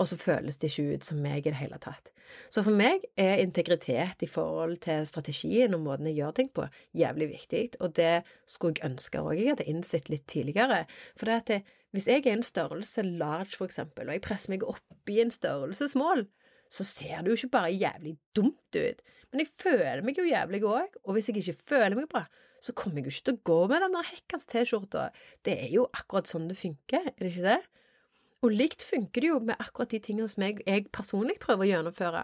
og 0.00 0.08
så 0.08 0.16
føles 0.16 0.56
det 0.56 0.70
ikke 0.70 0.96
ut 0.96 1.06
som 1.06 1.20
meg 1.20 1.44
i 1.44 1.52
det 1.52 1.58
hele 1.60 1.76
tatt. 1.82 2.08
Så 2.48 2.62
for 2.64 2.72
meg 2.72 3.04
er 3.20 3.42
integritet 3.42 4.22
i 4.24 4.28
forhold 4.30 4.78
til 4.86 5.04
strategien 5.08 5.76
og 5.76 5.84
måten 5.84 6.08
jeg 6.08 6.20
gjør 6.22 6.36
ting 6.38 6.48
på, 6.56 6.64
jævlig 6.96 7.28
viktig, 7.34 7.62
og 7.84 7.92
det 7.98 8.22
skulle 8.48 8.78
jeg 8.78 8.88
ønske 8.88 9.20
òg 9.20 9.36
jeg 9.36 9.52
hadde 9.52 9.68
innsett 9.68 10.08
litt 10.12 10.24
tidligere. 10.30 10.84
For 11.18 11.28
det 11.28 11.38
at 11.42 11.52
det, 11.52 11.60
hvis 11.92 12.08
jeg 12.08 12.24
er 12.24 12.38
en 12.38 12.46
størrelse 12.46 13.04
large, 13.04 13.56
for 13.58 13.68
eksempel, 13.68 14.08
og 14.08 14.16
jeg 14.16 14.24
presser 14.24 14.54
meg 14.54 14.64
opp 14.64 15.12
i 15.12 15.20
en 15.20 15.34
størrelsesmål, 15.34 16.24
så 16.70 16.86
ser 16.86 17.18
det 17.20 17.32
jo 17.32 17.38
ikke 17.40 17.56
bare 17.58 17.74
jævlig 17.74 18.14
dumt 18.36 18.78
ut, 18.78 19.02
men 19.30 19.42
jeg 19.42 19.50
føler 19.58 20.04
meg 20.06 20.18
jo 20.18 20.26
jævlig 20.26 20.62
òg, 20.66 20.96
og 21.04 21.16
hvis 21.16 21.28
jeg 21.28 21.42
ikke 21.42 21.58
føler 21.58 21.98
meg 21.98 22.08
bra, 22.10 22.24
så 22.60 22.74
kommer 22.76 23.00
jeg 23.00 23.08
jo 23.08 23.14
ikke 23.14 23.26
til 23.26 23.36
å 23.36 23.44
gå 23.50 23.58
med 23.72 23.84
den 23.84 23.94
der 23.96 24.08
hekkans 24.10 24.48
T-skjorta. 24.50 25.04
Det 25.46 25.54
er 25.64 25.70
jo 25.72 25.86
akkurat 25.96 26.28
sånn 26.30 26.48
det 26.50 26.58
funker, 26.60 27.06
er 27.08 27.16
det 27.18 27.30
ikke 27.32 27.46
det? 27.46 27.60
Og 28.40 28.54
likt 28.56 28.84
funker 28.86 29.20
det 29.20 29.32
jo 29.32 29.40
med 29.44 29.60
akkurat 29.60 29.92
de 29.92 30.00
tingene 30.02 30.28
som 30.30 30.44
jeg, 30.46 30.60
jeg 30.66 30.88
personlig 30.94 31.36
prøver 31.42 31.66
å 31.66 31.70
gjennomføre. 31.70 32.22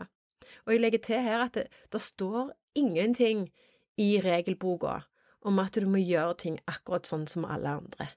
Og 0.64 0.72
jeg 0.72 0.82
legger 0.82 1.02
til 1.04 1.24
her 1.26 1.44
at 1.44 1.58
det, 1.58 1.66
det 1.92 2.00
står 2.02 2.54
ingenting 2.78 3.48
i 4.00 4.16
regelboka 4.24 5.02
om 5.46 5.60
at 5.62 5.76
du 5.76 5.86
må 5.88 6.00
gjøre 6.02 6.38
ting 6.42 6.56
akkurat 6.70 7.08
sånn 7.08 7.26
som 7.30 7.46
alle 7.48 7.76
andre. 7.80 8.08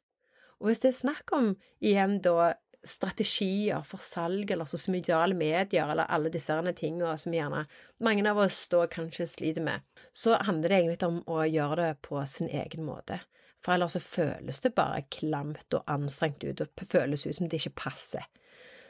Og 0.60 0.70
hvis 0.70 0.84
det 0.84 0.92
er 0.92 1.00
snakk 1.00 1.32
om 1.36 1.54
igjen 1.80 2.20
da 2.24 2.54
strategier 2.86 3.84
for 3.88 4.00
salg 4.04 4.52
eller 4.52 4.68
sosiale 4.70 5.36
medier 5.36 5.90
eller 5.92 6.08
alle 6.08 6.32
disse 6.32 6.56
tingene 6.76 7.18
som 7.20 7.36
gjerne 7.36 7.66
mange 8.00 8.24
av 8.30 8.40
oss 8.40 8.62
da 8.72 8.86
kanskje 8.88 9.28
sliter 9.28 9.64
med, 9.64 9.84
så 10.14 10.38
handler 10.40 10.70
det 10.70 10.80
egentlig 10.80 11.10
om 11.10 11.20
å 11.28 11.44
gjøre 11.44 11.82
det 11.82 12.02
på 12.08 12.22
sin 12.26 12.48
egen 12.48 12.86
måte. 12.88 13.20
For 13.64 13.76
ellers 13.76 13.98
så 13.98 14.02
føles 14.04 14.62
det 14.64 14.76
bare 14.78 15.04
klamt 15.12 15.76
og 15.76 15.88
anstrengt 15.92 16.44
ut, 16.44 16.62
og 16.64 16.88
føles 16.88 17.26
ut 17.26 17.36
som 17.36 17.50
det 17.50 17.60
ikke 17.60 17.82
passer. 17.86 18.28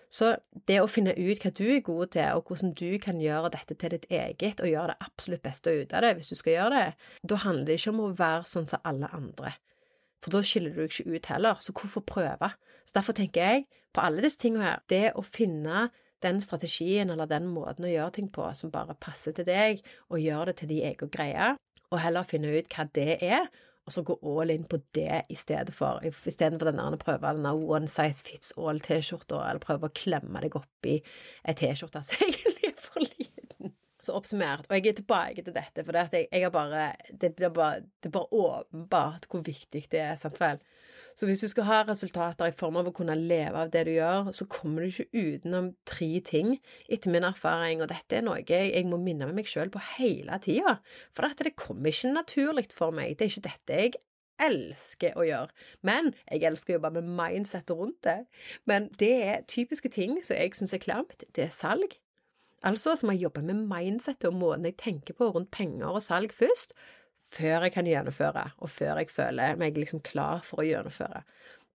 Så 0.09 0.31
det 0.65 0.79
å 0.81 0.89
finne 0.89 1.13
ut 1.13 1.43
hva 1.43 1.51
du 1.53 1.65
er 1.69 1.83
god 1.85 2.13
til, 2.15 2.37
og 2.37 2.49
hvordan 2.49 2.73
du 2.77 2.97
kan 3.01 3.21
gjøre 3.21 3.51
dette 3.53 3.77
til 3.77 3.93
ditt 3.93 4.07
eget, 4.09 4.61
og 4.61 4.69
gjøre 4.71 4.93
det 4.93 5.05
absolutt 5.05 5.45
beste 5.45 5.73
ut 5.73 5.93
av 5.93 6.05
det 6.05 6.15
hvis 6.17 6.31
du 6.31 6.37
skal 6.37 6.55
gjøre 6.55 6.79
det, 6.79 7.09
da 7.29 7.41
handler 7.45 7.69
det 7.69 7.77
ikke 7.77 7.93
om 7.93 8.01
å 8.07 8.13
være 8.17 8.49
sånn 8.49 8.69
som 8.69 8.89
alle 8.89 9.09
andre. 9.13 9.53
For 10.19 10.33
da 10.33 10.41
skiller 10.43 10.73
du 10.73 10.81
deg 10.81 10.91
ikke 10.91 11.13
ut 11.13 11.29
heller, 11.31 11.61
så 11.61 11.75
hvorfor 11.77 12.05
prøve? 12.09 12.51
Så 12.83 12.97
derfor 12.97 13.15
tenker 13.17 13.45
jeg, 13.45 13.67
på 13.93 14.01
alle 14.01 14.25
disse 14.25 14.41
tingene 14.41 14.65
her, 14.65 14.81
det 14.89 15.05
å 15.17 15.25
finne 15.25 15.87
den 16.25 16.41
strategien 16.43 17.13
eller 17.13 17.29
den 17.29 17.47
måten 17.53 17.85
å 17.87 17.91
gjøre 17.91 18.17
ting 18.17 18.27
på 18.33 18.49
som 18.57 18.73
bare 18.73 18.97
passer 18.99 19.35
til 19.37 19.47
deg, 19.47 19.83
og 20.09 20.21
gjøre 20.21 20.49
det 20.49 20.59
til 20.61 20.73
de 20.73 20.81
egen 20.89 21.13
greie, 21.13 21.53
og 21.89 22.01
heller 22.01 22.27
finne 22.27 22.51
ut 22.57 22.73
hva 22.73 22.85
det 22.97 23.21
er, 23.25 23.45
og 23.89 23.93
så 23.95 24.03
gå 24.05 24.15
all 24.21 24.53
in 24.53 24.67
på 24.69 24.77
det 24.93 25.23
i 25.33 25.35
stedet 25.37 25.73
for, 25.73 26.03
istedenfor 26.05 26.69
den 26.69 26.77
der 26.77 26.97
prøve 27.01 27.33
den 27.33 27.47
one 27.49 27.89
size 27.89 28.21
fits 28.25 28.53
all-T-skjorta, 28.57 29.41
eller 29.49 29.63
prøve 29.63 29.89
å 29.89 29.95
klemme 29.97 30.43
deg 30.45 30.57
opp 30.59 30.89
i 30.89 30.99
ei 30.99 31.55
T-skjorte 31.57 32.03
som 32.05 32.21
egentlig 32.27 32.69
er 32.69 32.75
for 32.77 33.01
liten. 33.01 33.73
Så 33.99 34.13
oppsummert, 34.15 34.69
og 34.69 34.77
jeg 34.77 34.93
er 34.93 34.99
tilbake 35.01 35.43
til 35.43 35.55
dette, 35.55 35.83
for 35.83 35.97
det, 35.97 36.05
jeg, 36.13 36.29
jeg 36.31 36.53
bare, 36.53 36.91
det, 37.09 37.33
det, 37.33 37.49
er 37.49 37.55
bare, 37.55 37.81
det 37.97 38.11
er 38.11 38.15
bare 38.15 38.43
åpenbart 38.45 39.25
hvor 39.31 39.41
viktig 39.43 39.87
det 39.91 40.03
er, 40.05 40.13
sant 40.21 40.37
vel? 40.39 40.61
Så 41.19 41.27
hvis 41.27 41.41
du 41.43 41.49
skal 41.51 41.65
ha 41.67 41.77
resultater 41.83 42.47
i 42.47 42.55
form 42.55 42.77
av 42.79 42.87
å 42.87 42.93
kunne 42.95 43.17
leve 43.19 43.59
av 43.59 43.71
det 43.73 43.81
du 43.89 43.91
gjør, 43.91 44.29
så 44.31 44.45
kommer 44.47 44.85
du 44.85 44.87
ikke 44.87 45.09
utenom 45.11 45.73
tre 45.89 46.07
ting, 46.23 46.53
etter 46.87 47.11
min 47.11 47.27
erfaring, 47.27 47.81
og 47.83 47.89
dette 47.91 48.21
er 48.21 48.23
noe 48.23 48.39
jeg 48.39 48.85
må 48.87 49.01
minne 49.03 49.27
meg 49.35 49.49
sjøl 49.51 49.71
på 49.73 49.81
hele 49.97 50.39
tida, 50.39 50.77
for 51.11 51.27
dette 51.27 51.49
det 51.49 51.57
kommer 51.59 51.91
ikke 51.91 52.13
naturlig 52.15 52.69
for 52.71 52.95
meg, 52.95 53.17
det 53.19 53.27
er 53.27 53.33
ikke 53.33 53.49
dette 53.49 53.81
jeg 53.81 53.99
elsker 54.39 55.17
å 55.19 55.25
gjøre. 55.27 55.51
Men 55.83 56.13
jeg 56.31 56.45
elsker 56.47 56.73
å 56.73 56.77
jobbe 56.77 56.93
med 57.01 57.09
mindset 57.19 57.73
rundt 57.75 57.99
det. 58.07 58.21
Men 58.69 58.87
det 59.01 59.15
er 59.25 59.47
typiske 59.51 59.91
ting 59.91 60.21
som 60.23 60.39
jeg 60.39 60.55
syns 60.55 60.77
er 60.77 60.83
klamt. 60.83 61.25
Det 61.35 61.49
er 61.49 61.51
salg. 61.51 61.97
Altså 62.63 62.95
så 62.95 63.07
må 63.07 63.15
jeg 63.15 63.27
jobbe 63.27 63.43
med 63.47 63.65
mindsettet 63.67 64.29
og 64.31 64.39
måten 64.39 64.67
jeg 64.67 64.79
tenker 64.79 65.15
på 65.15 65.29
rundt 65.31 65.51
penger 65.51 65.91
og 65.91 66.03
salg 66.03 66.31
først, 66.35 66.73
før 67.19 67.67
jeg 67.67 67.75
kan 67.75 67.87
gjennomføre, 67.89 68.45
og 68.57 68.71
før 68.71 69.01
jeg 69.01 69.11
føler 69.13 69.59
meg 69.59 69.77
liksom 69.77 70.01
klar 70.05 70.41
for 70.47 70.63
å 70.63 70.67
gjennomføre. 70.67 71.23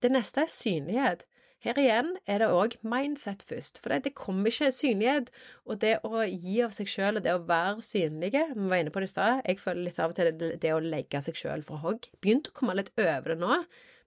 Det 0.03 0.11
neste 0.13 0.45
er 0.45 0.53
synlighet. 0.53 1.25
Her 1.65 1.79
igjen 1.81 2.11
er 2.29 2.43
det 2.43 2.51
òg 2.53 2.75
mindset 2.85 3.41
først, 3.49 3.79
for 3.81 3.95
det, 3.95 4.13
kommer 4.19 4.51
ikke 4.51 4.69
synlighet. 4.75 5.31
Og 5.65 5.79
det 5.81 5.95
å 6.05 6.21
gi 6.27 6.59
av 6.65 6.75
seg 6.77 6.91
sjøl 6.93 7.17
og 7.17 7.25
det 7.25 7.33
å 7.33 7.45
være 7.49 7.81
synlige, 7.85 8.43
vi 8.53 8.67
var 8.69 8.83
inne 8.83 8.93
på 8.93 9.01
det 9.01 9.09
i 9.09 9.15
stad, 9.15 9.41
jeg 9.49 9.63
føler 9.63 9.87
litt 9.87 10.01
av 10.03 10.13
og 10.13 10.19
til 10.19 10.29
det, 10.29 10.51
det 10.61 10.75
å 10.75 10.83
legge 10.85 11.23
seg 11.25 11.41
sjøl 11.41 11.65
for 11.65 11.81
hogg. 11.81 12.11
Begynte 12.21 12.53
å 12.53 12.59
komme 12.59 12.77
litt 12.77 12.93
over 13.01 13.33
det 13.33 13.39
nå, 13.41 13.63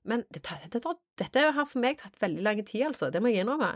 men 0.07 0.21
det 0.29 0.43
tar, 0.45 0.61
det 0.69 0.83
dette 1.17 1.47
har 1.57 1.65
for 1.65 1.81
meg 1.81 1.97
tatt 2.03 2.21
veldig 2.21 2.45
lang 2.45 2.61
tid, 2.61 2.91
altså. 2.91 3.09
Det 3.09 3.23
må 3.23 3.33
jeg 3.33 3.47
innrømme. 3.47 3.73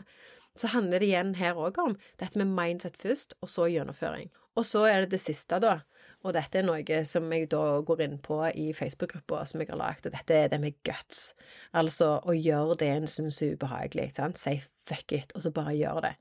Så 0.59 0.69
handler 0.75 1.01
det 1.01 1.09
igjen 1.09 1.33
her 1.39 1.57
òg 1.57 1.79
om 1.81 1.97
dette 2.21 2.37
med 2.37 2.53
mindset 2.53 3.01
først, 3.01 3.33
og 3.41 3.49
så 3.49 3.65
gjennomføring. 3.71 4.29
Og 4.59 4.67
så 4.67 4.85
er 4.91 5.03
det 5.03 5.15
det 5.15 5.23
siste, 5.25 5.57
da. 5.63 5.79
Og 6.21 6.35
dette 6.35 6.59
er 6.59 6.65
noe 6.67 6.99
som 7.09 7.31
jeg 7.33 7.47
da 7.49 7.63
går 7.85 8.03
inn 8.05 8.19
på 8.21 8.37
i 8.53 8.67
Facebook-gruppa 8.77 9.41
som 9.49 9.63
jeg 9.63 9.71
har 9.71 9.79
lagd, 9.79 10.05
og 10.05 10.13
dette 10.13 10.37
er 10.37 10.51
det 10.51 10.59
med 10.61 10.77
guts. 10.85 11.31
Altså 11.73 12.19
å 12.21 12.35
gjøre 12.37 12.77
det 12.83 12.91
en 12.93 13.09
syns 13.09 13.41
er 13.41 13.55
ubehagelig, 13.55 14.11
sant. 14.17 14.37
Si 14.37 14.59
fuck 14.85 15.15
it, 15.17 15.33
og 15.33 15.45
så 15.45 15.53
bare 15.55 15.73
gjør 15.79 16.05
det. 16.05 16.13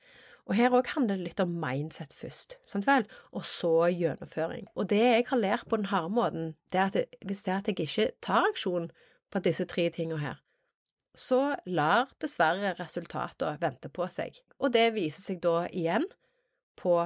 Og 0.49 0.57
her 0.57 0.73
òg 0.75 0.89
handler 0.95 1.21
det 1.21 1.29
litt 1.29 1.43
om 1.45 1.53
mindset 1.63 2.15
først, 2.17 2.57
sant 2.67 2.89
vel, 2.89 3.05
og 3.37 3.45
så 3.47 3.91
gjennomføring. 3.93 4.71
Og 4.75 4.89
det 4.91 5.03
jeg 5.03 5.29
har 5.29 5.39
lært 5.39 5.69
på 5.69 5.79
den 5.79 5.91
harde 5.93 6.11
måten, 6.17 6.55
det 6.73 6.81
er 6.81 6.89
at 6.89 7.21
hvis 7.27 7.45
det 7.47 7.55
at 7.55 7.71
jeg 7.71 7.85
ikke 7.85 8.09
tar 8.25 8.49
aksjon 8.49 8.89
på 9.31 9.45
disse 9.45 9.69
tre 9.71 9.87
tingene 9.95 10.23
her, 10.25 10.41
så 11.15 11.55
lar 11.67 12.11
dessverre 12.23 12.73
resultatene 12.79 13.61
vente 13.61 13.91
på 13.93 14.09
seg. 14.11 14.41
Og 14.59 14.73
det 14.75 14.89
viser 14.97 15.29
seg 15.29 15.41
da 15.45 15.65
igjen 15.69 16.07
på 16.81 16.97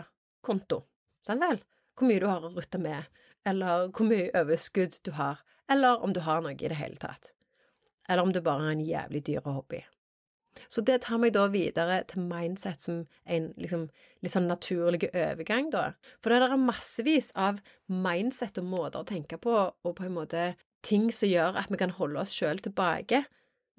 konto, 0.44 0.84
sant 1.26 1.42
vel? 1.42 1.60
Hvor 1.94 2.10
mye 2.10 2.22
du 2.22 2.28
har 2.30 2.44
å 2.44 2.52
rutte 2.54 2.80
med, 2.82 3.08
eller 3.46 3.88
hvor 3.94 4.08
mye 4.08 4.30
overskudd 4.36 5.00
du 5.06 5.14
har, 5.18 5.42
eller 5.70 6.02
om 6.04 6.12
du 6.12 6.22
har 6.24 6.42
noe 6.44 6.56
i 6.56 6.70
det 6.70 6.78
hele 6.78 7.00
tatt, 7.00 7.32
eller 8.08 8.24
om 8.24 8.32
du 8.32 8.40
bare 8.44 8.66
har 8.66 8.76
en 8.76 8.84
jævlig 8.84 9.24
dyr 9.26 9.44
hobby. 9.46 9.84
Så 10.70 10.84
det 10.86 11.00
tar 11.02 11.18
meg 11.18 11.34
da 11.34 11.48
videre 11.50 12.02
til 12.10 12.26
mindset 12.28 12.84
som 12.84 13.00
en 13.26 13.48
liksom, 13.58 13.88
litt 14.22 14.34
sånn 14.34 14.46
naturlig 14.46 15.08
overgang, 15.10 15.70
da. 15.72 15.92
For 16.22 16.30
det 16.30 16.46
er 16.46 16.60
massevis 16.60 17.32
av 17.34 17.58
mindset 17.90 18.60
og 18.62 18.68
måter 18.70 19.02
å 19.02 19.08
tenke 19.08 19.38
på, 19.42 19.54
og 19.74 19.96
på 19.98 20.06
en 20.06 20.14
måte 20.14 20.52
ting 20.86 21.08
som 21.14 21.30
gjør 21.30 21.58
at 21.58 21.72
vi 21.72 21.80
kan 21.80 21.94
holde 21.96 22.22
oss 22.22 22.34
sjøl 22.36 22.60
tilbake 22.62 23.24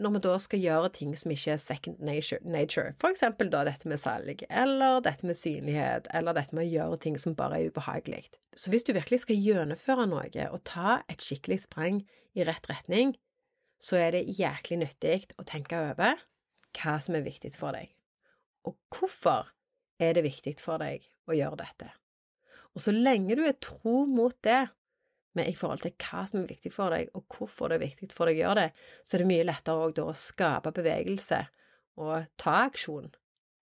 når 0.02 0.12
vi 0.16 0.22
da 0.26 0.36
skal 0.44 0.60
gjøre 0.60 0.90
ting 0.98 1.14
som 1.16 1.32
ikke 1.32 1.54
er 1.54 1.62
second 1.62 2.02
nature, 2.04 2.92
for 3.00 3.14
eksempel 3.14 3.50
da 3.52 3.64
dette 3.68 3.88
med 3.88 4.00
salg, 4.02 4.44
eller 4.50 5.00
dette 5.06 5.28
med 5.28 5.38
synlighet, 5.40 6.10
eller 6.14 6.36
dette 6.36 6.56
med 6.56 6.66
å 6.66 6.74
gjøre 6.74 7.00
ting 7.06 7.20
som 7.22 7.36
bare 7.38 7.62
er 7.62 7.72
ubehagelig. 7.72 8.26
Så 8.56 8.72
hvis 8.74 8.84
du 8.84 8.92
virkelig 8.96 9.22
skal 9.24 9.40
gjennomføre 9.40 10.08
noe 10.12 10.48
og 10.50 10.64
ta 10.68 11.00
et 11.12 11.24
skikkelig 11.24 11.62
sprang 11.64 12.04
i 12.36 12.44
rett 12.48 12.68
retning, 12.72 13.16
så 13.80 14.00
er 14.02 14.16
det 14.16 14.36
jæklig 14.36 14.82
nyttig 14.82 15.20
å 15.40 15.48
tenke 15.48 15.80
over 15.92 16.20
hva 16.76 16.96
som 17.00 17.16
er 17.16 17.24
viktig 17.24 17.54
for 17.56 17.76
deg, 17.76 17.92
og 18.68 18.76
hvorfor 18.92 19.52
er 20.02 20.18
det 20.18 20.26
viktig 20.26 20.58
for 20.60 20.82
deg 20.82 21.06
å 21.30 21.36
gjøre 21.38 21.62
dette. 21.64 21.92
Og 22.76 22.84
så 22.84 22.92
lenge 22.92 23.38
du 23.40 23.46
er 23.48 23.56
tro 23.64 24.04
mot 24.10 24.36
det, 24.44 24.66
men 25.36 25.50
i 25.50 25.56
forhold 25.56 25.84
til 25.84 25.94
hva 26.00 26.24
som 26.28 26.42
er 26.42 26.50
viktig 26.50 26.72
for 26.74 26.96
deg, 26.96 27.12
og 27.16 27.26
hvorfor 27.32 27.70
det 27.70 27.80
er 27.80 27.86
viktig 27.86 28.10
for 28.16 28.30
deg 28.30 28.40
å 28.40 28.44
gjøre 28.46 28.66
det, 28.66 28.84
så 29.04 29.16
er 29.16 29.24
det 29.24 29.32
mye 29.32 29.48
lettere 29.48 29.92
da 29.98 30.10
å 30.10 30.18
skape 30.18 30.74
bevegelse 30.76 31.42
og 32.02 32.28
ta 32.42 32.60
aksjon. 32.66 33.10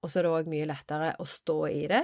Og 0.04 0.12
så 0.12 0.20
er 0.20 0.28
det 0.28 0.34
òg 0.36 0.52
mye 0.52 0.68
lettere 0.70 1.14
å 1.22 1.26
stå 1.30 1.58
i 1.72 1.86
det, 1.92 2.04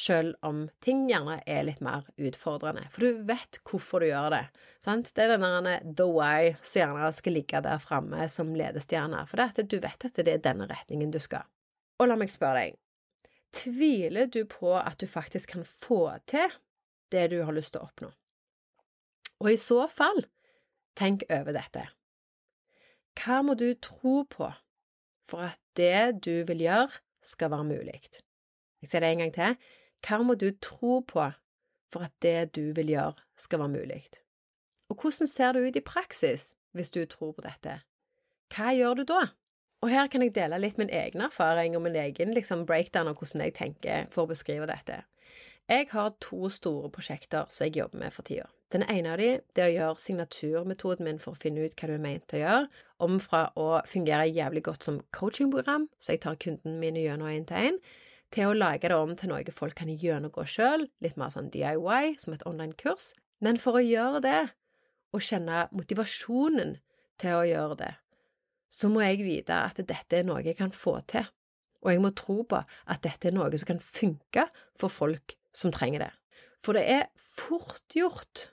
selv 0.00 0.36
om 0.46 0.62
ting 0.80 1.02
gjerne 1.10 1.40
er 1.50 1.64
litt 1.66 1.80
mer 1.84 2.06
utfordrende. 2.16 2.86
For 2.94 3.04
du 3.04 3.24
vet 3.28 3.58
hvorfor 3.68 4.00
du 4.00 4.08
gjør 4.08 4.30
det. 4.32 4.44
Sant? 4.80 5.10
Det 5.16 5.26
er 5.26 5.34
denne 5.34 5.74
the 5.84 6.06
why 6.08 6.54
som 6.62 6.80
gjerne 6.80 7.10
skal 7.12 7.36
ligge 7.36 7.60
der 7.64 7.82
framme 7.82 8.28
som 8.32 8.54
ledestjerne, 8.56 9.26
for 9.28 9.40
det 9.40 9.50
at 9.50 9.72
du 9.72 9.76
vet 9.82 10.06
at 10.08 10.22
det 10.22 10.36
er 10.36 10.46
denne 10.46 10.70
retningen 10.70 11.12
du 11.12 11.20
skal. 11.20 11.44
Og 12.00 12.08
la 12.08 12.16
meg 12.16 12.32
spørre 12.32 12.64
deg, 12.64 12.78
tviler 13.52 14.30
du 14.30 14.44
på 14.48 14.72
at 14.78 15.00
du 15.02 15.10
faktisk 15.10 15.56
kan 15.56 15.66
få 15.66 16.06
til 16.30 16.48
det 17.12 17.28
du 17.34 17.40
har 17.42 17.52
lyst 17.52 17.74
til 17.74 17.82
å 17.82 17.90
oppnå? 17.90 18.12
Og 19.40 19.52
i 19.52 19.56
så 19.60 19.86
fall, 19.88 20.24
tenk 20.96 21.24
over 21.32 21.56
dette. 21.56 21.86
Hva 23.20 23.40
må 23.44 23.56
du 23.58 23.72
tro 23.82 24.22
på 24.28 24.50
for 25.30 25.46
at 25.50 25.58
det 25.76 26.24
du 26.24 26.42
vil 26.48 26.64
gjøre, 26.66 27.00
skal 27.22 27.50
være 27.52 27.68
mulig? 27.68 28.00
Jeg 28.80 28.88
sier 28.88 29.04
det 29.04 29.10
en 29.12 29.22
gang 29.24 29.34
til. 29.34 29.56
Hva 30.06 30.20
må 30.24 30.36
du 30.40 30.50
tro 30.62 31.00
på 31.04 31.26
for 31.92 32.06
at 32.06 32.14
det 32.24 32.54
du 32.56 32.72
vil 32.76 32.94
gjøre, 32.94 33.16
skal 33.36 33.60
være 33.64 33.74
mulig? 33.76 34.02
Og 34.88 34.96
hvordan 34.96 35.28
ser 35.28 35.52
det 35.52 35.66
ut 35.68 35.76
i 35.76 35.84
praksis 35.84 36.52
hvis 36.72 36.90
du 36.90 37.04
tror 37.06 37.32
på 37.36 37.44
dette? 37.44 37.80
Hva 38.50 38.72
gjør 38.74 39.00
du 39.00 39.04
da? 39.08 39.20
Og 39.80 39.88
her 39.88 40.08
kan 40.12 40.22
jeg 40.22 40.34
dele 40.36 40.58
litt 40.60 40.78
min 40.78 40.92
egen 40.92 41.22
erfaring 41.24 41.76
og 41.76 41.84
min 41.86 41.96
egen 41.96 42.34
liksom, 42.36 42.66
breakdown 42.68 43.08
av 43.08 43.16
hvordan 43.16 43.46
jeg 43.46 43.56
tenker 43.56 44.08
for 44.12 44.26
å 44.26 44.32
beskrive 44.32 44.68
dette. 44.68 45.02
Jeg 45.70 45.86
har 45.92 46.16
to 46.20 46.50
store 46.52 46.90
prosjekter 46.92 47.46
som 47.48 47.68
jeg 47.68 47.78
jobber 47.78 48.02
med 48.02 48.12
for 48.12 48.26
tida. 48.26 48.48
Den 48.70 48.84
ene 48.86 49.10
av 49.10 49.18
de 49.18 49.30
det 49.56 49.62
er 49.64 49.68
å 49.72 49.74
gjøre 49.74 50.02
signaturmetoden 50.04 51.08
min 51.08 51.18
for 51.18 51.34
å 51.34 51.40
finne 51.42 51.64
ut 51.66 51.72
hva 51.74 51.88
du 51.90 51.96
er 51.96 52.02
ment 52.04 52.34
å 52.36 52.38
gjøre, 52.38 52.68
om 53.02 53.16
fra 53.22 53.48
å 53.58 53.80
fungere 53.90 54.28
jævlig 54.30 54.62
godt 54.68 54.86
som 54.86 55.00
coachingprogram, 55.16 55.88
så 55.98 56.14
jeg 56.14 56.22
tar 56.22 56.38
kundene 56.38 56.78
mine 56.78 57.02
gjennom 57.02 57.32
én 57.32 57.48
til 57.48 57.70
én, 57.70 57.80
til 58.30 58.46
å 58.46 58.54
lage 58.54 58.86
det 58.86 58.94
om 58.94 59.16
til 59.18 59.32
noe 59.32 59.54
folk 59.56 59.74
kan 59.80 59.90
gjennomgå 59.90 60.44
sjøl, 60.46 60.86
litt 61.02 61.18
mer 61.18 61.32
sånn 61.34 61.50
DIY, 61.50 62.14
som 62.22 62.36
et 62.36 62.44
online-kurs. 62.46 63.10
Men 63.42 63.58
for 63.58 63.80
å 63.80 63.82
gjøre 63.82 64.22
det, 64.22 64.38
og 65.10 65.26
kjenne 65.26 65.64
motivasjonen 65.74 66.76
til 67.18 67.40
å 67.40 67.48
gjøre 67.48 67.80
det, 67.80 67.90
så 68.70 68.86
må 68.92 69.02
jeg 69.02 69.24
vite 69.26 69.56
at 69.66 69.82
dette 69.82 70.20
er 70.20 70.28
noe 70.28 70.44
jeg 70.46 70.54
kan 70.60 70.70
få 70.70 71.00
til, 71.10 71.26
og 71.82 71.90
jeg 71.90 72.04
må 72.04 72.14
tro 72.14 72.44
på 72.46 72.62
at 72.62 73.02
dette 73.02 73.32
er 73.32 73.34
noe 73.34 73.50
som 73.58 73.72
kan 73.72 73.82
funke 73.82 74.46
for 74.78 74.92
folk 74.92 75.34
som 75.50 75.74
trenger 75.74 76.06
det. 76.06 76.12
For 76.62 76.76
det 76.76 76.86
er 76.92 77.06
fort 77.18 77.96
gjort 77.96 78.46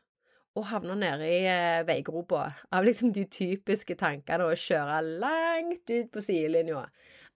å 0.58 0.66
havner 0.72 0.98
nede 1.00 1.28
i 1.30 1.42
eh, 1.50 1.84
veigropa 1.88 2.48
av 2.74 2.88
liksom 2.88 3.14
de 3.16 3.26
typiske 3.32 3.98
tankene 4.00 4.48
å 4.48 4.58
kjøre 4.58 5.02
langt 5.22 5.94
ut 5.94 6.10
på 6.14 6.24
sidelinja. 6.24 6.88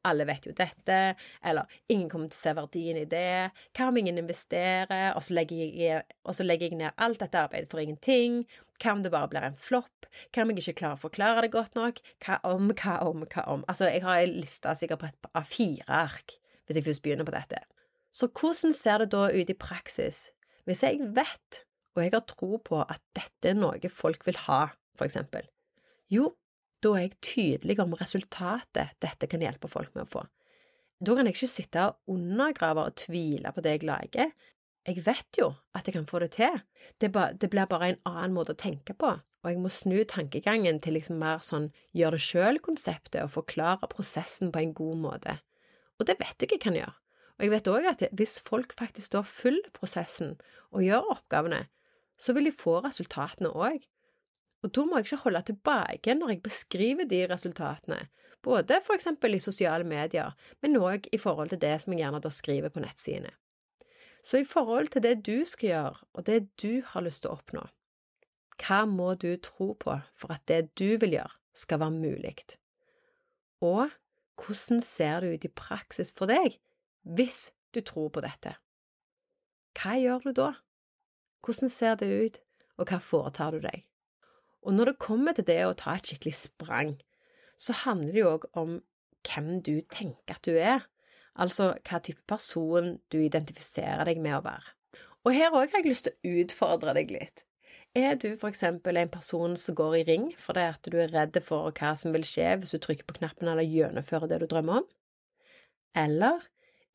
alle 0.04 0.26
vet 0.26 0.48
jo 0.48 0.52
dette, 0.58 1.16
eller 1.46 1.70
ingen 1.94 2.08
kommer 2.10 2.32
til 2.32 2.40
å 2.40 2.42
se 2.42 2.54
verdien 2.58 2.98
i 2.98 3.06
det, 3.06 3.52
hva 3.78 3.90
om 3.92 3.98
ingen 4.02 4.18
investerer, 4.18 5.12
og 5.14 5.22
så 5.22 5.44
jeg, 5.46 6.02
så 6.34 6.46
legger 6.48 6.72
jeg 6.72 6.80
ned 6.80 6.98
alt 6.98 7.22
dette 7.22 7.38
arbeidet 7.38 7.70
for 7.70 7.84
ingenting, 7.84 8.42
hva 8.82 8.96
om 8.96 9.04
det 9.06 9.12
bare 9.14 9.30
blir 9.30 9.46
en 9.46 9.60
flopp, 9.68 10.08
hva 10.34 10.42
om 10.42 10.54
jeg 10.56 10.64
ikke 10.64 10.80
klarer 10.82 10.98
å 10.98 11.04
forklare 11.04 11.46
det 11.46 11.52
godt 11.54 11.78
nok, 11.78 12.02
hva 12.26 12.40
om, 12.50 12.74
hva 12.74 12.98
om, 13.06 13.28
hva 13.30 13.46
om, 13.54 13.66
altså 13.70 13.92
jeg 13.92 14.02
har 14.08 14.24
en 14.24 14.38
liste 14.40 14.74
sikkert 14.80 15.04
på 15.04 15.12
et 15.12 15.30
par 15.30 15.46
fire 15.46 16.02
ark, 16.02 16.38
hvis 16.66 16.82
jeg 16.82 16.88
først 16.90 17.06
begynner 17.06 17.28
på 17.28 17.38
dette. 17.38 17.62
Så 18.12 18.28
hvordan 18.28 18.74
ser 18.76 19.04
det 19.04 19.12
da 19.14 19.28
ut 19.30 19.54
i 19.54 19.58
praksis? 19.58 20.32
Hvis 20.66 20.82
jeg 20.84 21.00
vet, 21.16 21.64
og 21.96 22.04
jeg 22.04 22.14
har 22.14 22.24
tro 22.30 22.60
på 22.64 22.84
at 22.84 23.02
dette 23.18 23.52
er 23.52 23.58
noe 23.58 23.92
folk 23.92 24.24
vil 24.28 24.40
ha, 24.48 24.62
for 24.98 25.08
eksempel? 25.08 25.48
Jo, 26.12 26.30
da 26.82 26.96
er 26.96 27.06
jeg 27.06 27.18
tydelig 27.24 27.78
om 27.84 27.98
resultatet 28.00 28.96
dette 29.04 29.30
kan 29.30 29.44
hjelpe 29.44 29.70
folk 29.72 29.94
med 29.96 30.08
å 30.08 30.12
få. 30.12 30.24
Da 31.02 31.16
kan 31.18 31.28
jeg 31.28 31.36
ikke 31.36 31.50
sitte 31.50 31.84
og 31.90 32.16
undergrave 32.16 32.86
og 32.86 32.98
tvile 33.02 33.52
på 33.54 33.64
det 33.66 33.76
jeg 33.76 33.88
lager. 33.90 34.32
Jeg 34.86 35.04
vet 35.06 35.38
jo 35.38 35.52
at 35.78 35.88
jeg 35.88 35.96
kan 35.98 36.08
få 36.10 36.22
det 36.24 36.32
til, 36.38 36.58
det, 37.02 37.12
ba, 37.14 37.30
det 37.34 37.50
blir 37.54 37.70
bare 37.70 37.92
en 37.92 38.02
annen 38.10 38.34
måte 38.38 38.56
å 38.56 38.60
tenke 38.60 38.96
på, 38.98 39.12
og 39.18 39.50
jeg 39.50 39.62
må 39.62 39.70
snu 39.74 40.00
tankegangen 40.10 40.80
til 40.82 40.98
liksom 40.98 41.20
mer 41.22 41.42
sånn 41.46 41.70
gjør 41.98 42.18
det 42.18 42.24
sjøl-konseptet 42.26 43.22
og 43.24 43.34
forklare 43.36 43.90
prosessen 43.90 44.54
på 44.54 44.62
en 44.62 44.74
god 44.78 45.04
måte. 45.06 45.38
Og 46.02 46.10
det 46.10 46.18
vet 46.22 46.42
jeg 46.42 46.56
jeg 46.56 46.64
kan 46.64 46.78
gjøre. 46.78 46.94
Og 47.38 47.46
jeg 47.46 47.54
vet 47.56 47.70
òg 47.74 47.88
at 47.90 48.02
hvis 48.18 48.38
folk 48.46 48.74
faktisk 48.78 49.16
da 49.16 49.24
følger 49.26 49.74
prosessen 49.74 50.36
og 50.70 50.86
gjør 50.86 51.10
oppgavene, 51.16 51.64
så 52.22 52.36
vil 52.38 52.50
de 52.50 52.56
få 52.56 52.80
resultatene 52.86 53.50
òg. 53.50 53.82
Og 54.62 54.74
da 54.76 54.86
må 54.86 55.00
jeg 55.00 55.10
ikke 55.10 55.24
holde 55.24 55.42
tilbake 55.50 56.16
når 56.18 56.36
jeg 56.36 56.44
beskriver 56.46 57.10
de 57.10 57.24
resultatene, 57.32 58.00
både 58.46 58.78
for 58.86 58.98
eksempel 58.98 59.36
i 59.38 59.42
sosiale 59.42 59.86
medier, 59.88 60.34
men 60.62 60.78
òg 60.78 61.10
i 61.14 61.20
forhold 61.22 61.54
til 61.54 61.62
det 61.62 61.76
som 61.82 61.94
jeg 61.94 62.04
gjerne 62.04 62.22
da 62.22 62.32
skriver 62.34 62.74
på 62.74 62.84
nettsidene. 62.84 63.34
Så 64.22 64.38
i 64.38 64.46
forhold 64.46 64.92
til 64.94 65.02
det 65.02 65.16
du 65.26 65.46
skal 65.50 65.70
gjøre, 65.70 65.96
og 66.14 66.26
det 66.26 66.40
du 66.62 66.84
har 66.86 67.02
lyst 67.02 67.24
til 67.24 67.32
å 67.32 67.40
oppnå, 67.40 67.66
hva 68.62 68.84
må 68.86 69.16
du 69.18 69.32
tro 69.42 69.72
på 69.74 69.96
for 70.14 70.34
at 70.34 70.46
det 70.50 70.76
du 70.78 71.00
vil 71.02 71.18
gjøre, 71.18 71.34
skal 71.58 71.82
være 71.82 71.98
mulig? 71.98 72.36
Og 73.66 73.90
hvordan 74.38 74.82
ser 74.86 75.22
det 75.22 75.34
ut 75.34 75.48
i 75.50 75.56
praksis 75.58 76.14
for 76.18 76.30
deg 76.30 76.60
hvis 77.18 77.50
du 77.74 77.82
tror 77.82 78.12
på 78.14 78.22
dette? 78.22 78.54
Hva 79.78 79.98
gjør 79.98 80.28
du 80.28 80.32
da? 80.38 80.52
Hvordan 81.42 81.70
ser 81.74 81.96
det 81.98 82.10
ut, 82.10 82.40
og 82.78 82.90
hva 82.90 83.00
foretar 83.02 83.56
du 83.56 83.64
deg? 83.64 83.86
Og 84.62 84.76
når 84.78 84.92
det 84.92 85.02
kommer 85.02 85.34
til 85.34 85.48
det 85.48 85.62
å 85.66 85.78
ta 85.78 85.96
et 85.98 86.08
skikkelig 86.08 86.36
sprang, 86.38 86.96
så 87.58 87.74
handler 87.84 88.14
det 88.14 88.22
jo 88.22 88.34
òg 88.36 88.48
om 88.58 88.76
hvem 89.26 89.50
du 89.66 89.76
tenker 89.94 90.38
at 90.38 90.46
du 90.46 90.58
er, 90.58 90.86
altså 91.34 91.72
hva 91.88 92.02
type 92.04 92.22
person 92.30 92.96
du 93.14 93.20
identifiserer 93.22 94.06
deg 94.10 94.22
med 94.22 94.38
å 94.38 94.44
være. 94.46 94.76
Og 95.26 95.34
her 95.38 95.54
òg 95.54 95.74
har 95.74 95.82
jeg 95.82 95.90
lyst 95.90 96.08
til 96.08 96.16
å 96.18 96.44
utfordre 96.44 96.94
deg 96.98 97.14
litt. 97.14 97.46
Er 97.98 98.16
du 98.16 98.30
for 98.40 98.48
eksempel 98.48 98.98
en 98.98 99.12
person 99.12 99.58
som 99.60 99.76
går 99.76 99.98
i 100.00 100.04
ring 100.08 100.30
fordi 100.40 100.64
at 100.64 100.88
du 100.88 100.96
er 101.02 101.12
redd 101.12 101.36
for 101.44 101.74
hva 101.76 101.92
som 102.00 102.14
vil 102.16 102.24
skje 102.24 102.54
hvis 102.62 102.72
du 102.72 102.80
trykker 102.80 103.08
på 103.08 103.18
knappen 103.20 103.50
eller 103.52 103.68
gjennomfører 103.68 104.32
det 104.32 104.40
du 104.42 104.48
drømmer 104.54 104.80
om? 104.80 104.88
Eller 105.98 106.46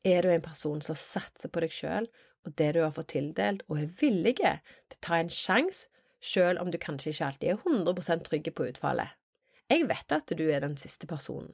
er 0.07 0.25
du 0.25 0.31
en 0.33 0.41
person 0.41 0.81
som 0.81 0.97
satser 0.97 1.53
på 1.53 1.61
deg 1.61 1.75
sjøl 1.75 2.09
og 2.47 2.55
det 2.55 2.73
du 2.77 2.81
har 2.81 2.95
fått 2.95 3.11
tildelt, 3.11 3.63
og 3.67 3.81
er 3.81 3.93
villig 3.99 4.37
til 4.39 4.55
å 4.55 4.99
ta 5.03 5.19
en 5.19 5.31
sjanse 5.33 5.91
selv 6.23 6.61
om 6.63 6.71
du 6.71 6.79
kanskje 6.81 7.11
ikke 7.11 7.27
alltid 7.27 7.49
er 7.51 7.59
100 7.67 8.23
trygg 8.25 8.47
på 8.55 8.67
utfallet. 8.71 9.13
Jeg 9.69 9.87
vet 9.89 10.13
at 10.15 10.31
du 10.39 10.45
er 10.47 10.63
den 10.63 10.77
siste 10.79 11.07
personen. 11.07 11.51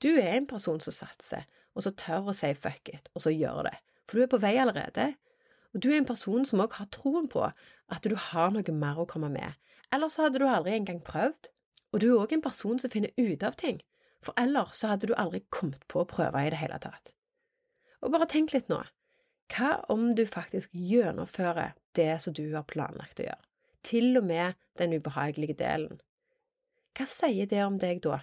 Du 0.00 0.14
er 0.14 0.36
en 0.36 0.46
person 0.46 0.80
som 0.80 0.94
satser, 0.94 1.44
og 1.74 1.84
som 1.84 1.96
tør 1.98 2.30
å 2.30 2.36
si 2.36 2.52
fuck 2.54 2.88
it, 2.88 3.10
og 3.14 3.26
så 3.26 3.34
gjør 3.34 3.66
det, 3.68 3.76
for 4.06 4.16
du 4.16 4.24
er 4.24 4.30
på 4.30 4.40
vei 4.42 4.54
allerede. 4.58 5.12
Og 5.74 5.82
du 5.82 5.90
er 5.90 5.98
en 5.98 6.08
person 6.08 6.46
som 6.46 6.62
også 6.62 6.80
har 6.80 6.90
troen 6.94 7.28
på 7.30 7.44
at 7.44 8.06
du 8.06 8.16
har 8.16 8.54
noe 8.54 8.74
mer 8.74 9.02
å 9.02 9.08
komme 9.10 9.30
med, 9.34 9.58
ellers 9.92 10.18
hadde 10.22 10.40
du 10.40 10.46
aldri 10.48 10.78
engang 10.78 11.02
prøvd. 11.04 11.50
Og 11.90 12.02
du 12.02 12.06
er 12.12 12.20
også 12.20 12.38
en 12.38 12.46
person 12.46 12.78
som 12.78 12.90
finner 12.90 13.10
ut 13.18 13.42
av 13.42 13.58
ting, 13.58 13.80
for 14.22 14.36
ellers 14.38 14.78
så 14.78 14.92
hadde 14.92 15.10
du 15.10 15.14
aldri 15.18 15.42
kommet 15.50 15.82
på 15.90 16.02
å 16.02 16.08
prøve 16.08 16.46
i 16.46 16.50
det 16.54 16.60
hele 16.62 16.78
tatt. 16.78 17.10
Og 18.00 18.14
bare 18.14 18.30
tenk 18.30 18.54
litt 18.54 18.70
nå, 18.70 18.78
hva 19.50 19.76
om 19.92 20.10
du 20.14 20.24
faktisk 20.26 20.72
gjennomfører 20.72 21.74
det 21.98 22.12
som 22.22 22.34
du 22.36 22.44
har 22.54 22.68
planlagt 22.70 23.22
å 23.22 23.26
gjøre? 23.26 23.44
til 23.82 24.16
og 24.16 24.24
med 24.24 24.52
den 24.78 24.92
ubehagelige 24.92 25.56
delen. 25.58 26.00
Hva 26.96 27.06
sier 27.08 27.48
det 27.48 27.62
om 27.64 27.78
deg 27.80 28.02
da? 28.04 28.22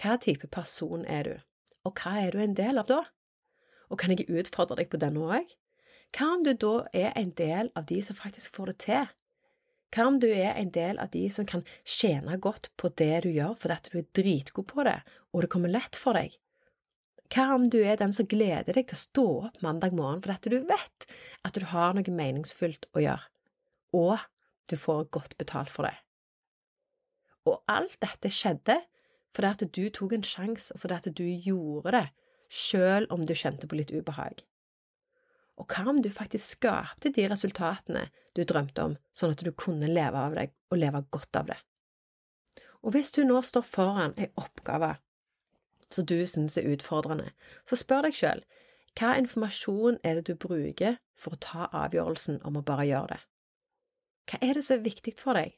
Hva 0.00 0.18
type 0.20 0.48
person 0.50 1.04
er 1.06 1.26
du, 1.28 1.34
og 1.86 1.98
hva 2.00 2.16
er 2.24 2.34
du 2.34 2.42
en 2.42 2.56
del 2.58 2.80
av 2.80 2.88
da? 2.90 3.02
Og 3.92 4.00
kan 4.00 4.14
jeg 4.14 4.30
utfordre 4.30 4.80
deg 4.80 4.90
på 4.90 5.00
den 5.00 5.18
òg? 5.20 5.50
Hva 6.16 6.28
om 6.36 6.44
du 6.44 6.52
da 6.52 6.76
er 6.92 7.12
en 7.16 7.32
del 7.36 7.70
av 7.78 7.86
de 7.88 8.00
som 8.04 8.18
faktisk 8.18 8.56
får 8.56 8.72
det 8.72 8.78
til? 8.86 9.10
Hva 9.92 10.06
om 10.08 10.18
du 10.20 10.30
er 10.32 10.56
en 10.56 10.72
del 10.72 10.98
av 10.98 11.12
de 11.12 11.26
som 11.32 11.46
kan 11.48 11.64
tjene 11.84 12.38
godt 12.40 12.70
på 12.80 12.88
det 12.96 13.24
du 13.26 13.30
gjør 13.30 13.54
fordi 13.60 13.76
at 13.76 13.90
du 13.92 13.98
er 14.00 14.08
dritgod 14.16 14.68
på 14.72 14.86
det, 14.88 15.00
og 15.32 15.44
det 15.44 15.52
kommer 15.52 15.72
lett 15.72 15.98
for 16.00 16.16
deg? 16.16 16.34
Hva 17.32 17.54
om 17.54 17.68
du 17.72 17.78
er 17.80 17.96
den 17.96 18.12
som 18.12 18.28
gleder 18.28 18.76
deg 18.76 18.88
til 18.88 18.98
å 18.98 19.02
stå 19.02 19.26
opp 19.48 19.62
mandag 19.64 19.94
morgen 19.96 20.20
fordi 20.24 20.52
du 20.52 20.66
vet 20.68 21.06
at 21.42 21.56
du 21.56 21.64
har 21.70 21.94
noe 21.96 22.18
meningsfullt 22.20 22.90
å 22.92 23.04
gjøre? 23.04 23.32
og 23.92 24.18
du 24.70 24.76
får 24.76 25.04
godt 25.12 25.36
betalt 25.38 25.70
for 25.70 25.86
det. 25.86 25.94
Og 27.48 27.62
alt 27.70 27.98
dette 28.02 28.30
skjedde 28.32 28.78
fordi 29.32 29.48
at 29.48 29.62
du 29.72 29.84
tok 29.88 30.12
en 30.12 30.24
sjanse, 30.26 30.74
og 30.74 30.82
fordi 30.82 30.96
at 30.98 31.06
du 31.16 31.24
gjorde 31.24 31.92
det, 31.94 32.06
selv 32.52 33.14
om 33.14 33.22
du 33.24 33.32
kjente 33.32 33.64
på 33.68 33.78
litt 33.78 33.88
ubehag. 33.88 34.42
Og 35.56 35.72
hva 35.72 35.86
om 35.88 36.02
du 36.04 36.10
faktisk 36.12 36.58
skapte 36.58 37.12
de 37.16 37.24
resultatene 37.32 38.02
du 38.36 38.42
drømte 38.44 38.84
om, 38.84 38.96
sånn 39.16 39.32
at 39.32 39.40
du 39.40 39.48
kunne 39.56 39.88
leve 39.88 40.20
av 40.20 40.36
deg 40.36 40.52
og 40.68 40.80
leve 40.82 41.00
godt 41.08 41.40
av 41.40 41.48
det? 41.48 41.56
Og 42.84 42.92
hvis 42.92 43.12
du 43.16 43.22
nå 43.24 43.40
står 43.40 43.64
foran 43.64 44.12
ei 44.20 44.28
oppgave 44.36 44.92
som 45.92 46.06
du 46.08 46.18
synes 46.26 46.56
er 46.58 46.68
utfordrende, 46.72 47.30
så 47.68 47.78
spør 47.78 48.08
deg 48.08 48.18
selv 48.18 48.60
hva 48.98 49.14
informasjon 49.16 49.96
er 50.04 50.18
det 50.18 50.28
du 50.28 50.36
bruker 50.36 50.98
for 51.16 51.32
å 51.32 51.40
ta 51.40 51.68
avgjørelsen 51.84 52.42
om 52.48 52.58
å 52.60 52.64
bare 52.66 52.88
gjøre 52.90 53.14
det? 53.14 53.20
Hva 54.28 54.40
er 54.44 54.58
det 54.58 54.64
som 54.66 54.78
er 54.78 54.84
viktig 54.84 55.14
for 55.18 55.38
deg? 55.38 55.54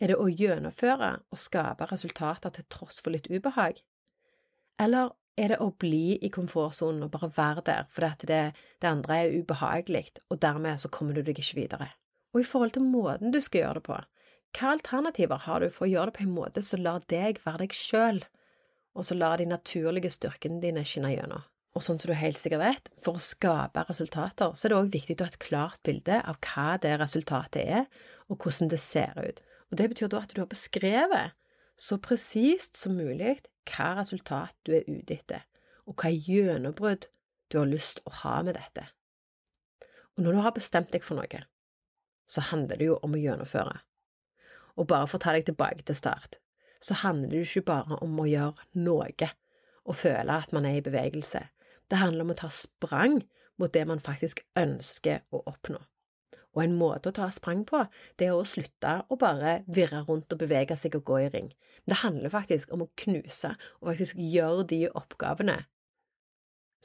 Er 0.00 0.12
det 0.12 0.16
å 0.20 0.28
gjennomføre 0.28 1.12
og 1.32 1.40
skape 1.40 1.88
resultater 1.90 2.52
til 2.52 2.66
tross 2.72 2.98
for 3.00 3.12
litt 3.12 3.28
ubehag? 3.32 3.78
Eller 4.80 5.12
er 5.36 5.52
det 5.52 5.60
å 5.60 5.70
bli 5.72 6.16
i 6.16 6.32
komfortsonen 6.32 7.04
og 7.04 7.12
bare 7.12 7.30
være 7.36 7.64
der 7.68 7.88
fordi 7.92 8.28
det, 8.28 8.42
det 8.80 8.88
andre 8.88 9.20
er 9.22 9.36
ubehagelig, 9.36 10.06
og 10.28 10.40
dermed 10.40 10.80
så 10.80 10.92
kommer 10.92 11.16
du 11.16 11.22
deg 11.24 11.40
ikke 11.40 11.60
videre? 11.60 11.90
Og 12.32 12.42
i 12.42 12.48
forhold 12.48 12.76
til 12.76 12.84
måten 12.88 13.32
du 13.32 13.40
skal 13.40 13.62
gjøre 13.62 13.80
det 13.80 13.86
på, 13.88 14.00
hva 14.56 14.72
alternativer 14.72 15.44
har 15.44 15.60
du 15.60 15.68
for 15.72 15.84
å 15.84 15.90
gjøre 15.90 16.10
det 16.10 16.18
på 16.18 16.24
en 16.24 16.36
måte 16.36 16.64
som 16.64 16.80
lar 16.84 17.04
deg 17.12 17.40
være 17.44 17.64
deg 17.64 17.76
sjøl, 17.76 18.22
og 18.96 19.04
så 19.04 19.16
lar 19.16 19.36
de 19.38 19.46
naturlige 19.48 20.10
styrkene 20.14 20.60
dine 20.62 20.84
skinne 20.88 21.12
gjennom? 21.12 21.44
Og 21.76 21.84
sånn 21.84 21.98
som 22.00 22.08
du 22.08 22.16
helt 22.16 22.40
sikkert 22.40 22.62
vet, 22.62 22.86
for 23.04 23.18
å 23.18 23.22
skape 23.22 23.84
resultater, 23.90 24.54
så 24.56 24.66
er 24.66 24.72
det 24.72 24.78
òg 24.78 24.94
viktig 24.94 25.18
å 25.18 25.26
ha 25.26 25.32
et 25.32 25.42
klart 25.42 25.82
bilde 25.84 26.22
av 26.24 26.38
hva 26.40 26.78
det 26.80 26.94
resultatet 26.96 27.66
er, 27.66 27.84
og 28.32 28.40
hvordan 28.40 28.72
det 28.72 28.80
ser 28.80 29.12
ut. 29.20 29.42
Og 29.68 29.76
Det 29.76 29.88
betyr 29.92 30.08
da 30.08 30.22
at 30.24 30.32
du 30.32 30.40
har 30.40 30.48
beskrevet 30.48 31.36
så 31.76 31.98
presist 32.00 32.80
som 32.80 32.96
mulig 32.96 33.36
hva 33.68 33.90
resultat 33.98 34.56
du 34.64 34.72
er 34.78 34.88
ute 34.88 35.18
etter, 35.18 35.44
og 35.84 36.00
hva 36.00 36.08
gjennombrudd 36.08 37.10
du 37.52 37.58
har 37.60 37.68
lyst 37.68 38.00
å 38.06 38.14
ha 38.22 38.38
med 38.46 38.56
dette. 38.56 38.86
Og 40.16 40.24
når 40.24 40.32
du 40.32 40.42
har 40.46 40.56
bestemt 40.56 40.94
deg 40.94 41.04
for 41.04 41.20
noe, 41.20 41.42
så 42.26 42.42
handler 42.48 42.80
det 42.80 42.88
jo 42.88 42.96
om 43.04 43.14
å 43.14 43.20
gjennomføre. 43.20 43.76
Og 44.80 44.88
bare 44.88 45.06
for 45.10 45.20
å 45.20 45.24
ta 45.26 45.36
deg 45.36 45.44
tilbake 45.46 45.84
til 45.84 45.98
start, 45.98 46.40
så 46.80 46.94
handler 47.02 47.32
det 47.32 47.42
jo 47.42 47.48
ikke 47.50 47.68
bare 47.72 47.98
om 48.04 48.20
å 48.20 48.28
gjøre 48.28 48.68
noe 48.80 49.30
og 49.86 49.96
føle 49.96 50.38
at 50.42 50.52
man 50.54 50.66
er 50.66 50.80
i 50.80 50.84
bevegelse. 50.84 51.42
Det 51.90 52.00
handler 52.00 52.26
om 52.26 52.32
å 52.34 52.40
ta 52.40 52.48
sprang 52.50 53.20
mot 53.56 53.72
det 53.72 53.84
man 53.88 54.02
faktisk 54.02 54.42
ønsker 54.58 55.22
å 55.30 55.44
oppnå. 55.46 55.78
Og 56.56 56.62
en 56.64 56.76
måte 56.78 57.10
å 57.12 57.16
ta 57.16 57.28
sprang 57.30 57.66
på, 57.68 57.82
det 58.16 58.30
er 58.30 58.34
å 58.34 58.46
slutte 58.48 58.94
å 59.12 59.18
bare 59.20 59.60
virre 59.68 60.02
rundt 60.08 60.32
og 60.32 60.40
bevege 60.40 60.76
seg 60.80 60.96
og 60.96 61.04
gå 61.10 61.20
i 61.26 61.30
ring. 61.32 61.50
Det 61.86 62.00
handler 62.00 62.32
faktisk 62.32 62.72
om 62.72 62.86
å 62.86 62.92
knuse 63.04 63.52
og 63.80 63.90
faktisk 63.90 64.18
gjøre 64.18 64.64
de 64.72 64.86
oppgavene 64.88 65.60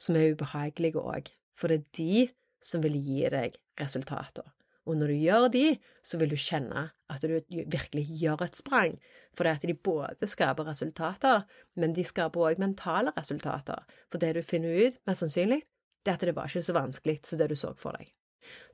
som 0.02 0.18
er 0.18 0.34
ubehagelige 0.34 1.00
òg, 1.00 1.30
for 1.54 1.70
det 1.70 1.80
er 1.80 1.88
de 1.98 2.22
som 2.62 2.82
vil 2.84 2.96
gi 3.00 3.24
deg 3.32 3.56
resultater. 3.80 4.44
Og 4.86 4.96
når 4.98 5.12
du 5.12 5.14
gjør 5.14 5.48
de, 5.54 5.66
så 6.02 6.18
vil 6.18 6.32
du 6.32 6.38
kjenne 6.40 6.88
at 7.12 7.22
du 7.22 7.36
virkelig 7.50 8.06
gjør 8.18 8.42
et 8.46 8.56
sprang, 8.58 8.96
for 9.36 9.46
det 9.46 9.52
at 9.58 9.66
de 9.68 9.74
både 9.74 10.26
skaper 10.26 10.66
resultater, 10.66 11.44
men 11.78 11.94
de 11.94 12.04
skaper 12.04 12.48
òg 12.48 12.62
mentale 12.62 13.12
resultater, 13.16 13.84
for 14.10 14.18
det 14.18 14.34
du 14.34 14.42
finner 14.42 14.88
ut, 14.88 14.98
mest 15.06 15.22
sannsynlig, 15.22 15.62
det 16.02 16.10
er 16.10 16.18
at 16.18 16.26
det 16.26 16.34
var 16.36 16.50
ikke 16.50 16.64
så 16.66 16.74
vanskelig 16.74 17.20
som 17.22 17.38
det 17.38 17.52
du 17.52 17.56
så 17.58 17.70
for 17.78 17.94
deg. 17.98 18.10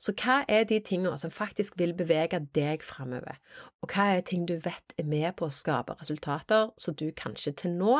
Så 0.00 0.14
hva 0.16 0.38
er 0.48 0.64
de 0.64 0.78
tingene 0.80 1.18
som 1.20 1.32
faktisk 1.34 1.76
vil 1.76 1.92
bevege 1.96 2.40
deg 2.56 2.84
framover, 2.86 3.36
og 3.82 3.92
hva 3.92 4.06
er 4.16 4.24
ting 4.24 4.46
du 4.48 4.56
vet 4.64 4.96
er 4.96 5.04
med 5.04 5.34
på 5.36 5.48
å 5.48 5.52
skape 5.52 5.98
resultater 6.00 6.70
som 6.80 6.96
du 6.96 7.10
kanskje 7.12 7.52
til 7.64 7.76
nå 7.76 7.98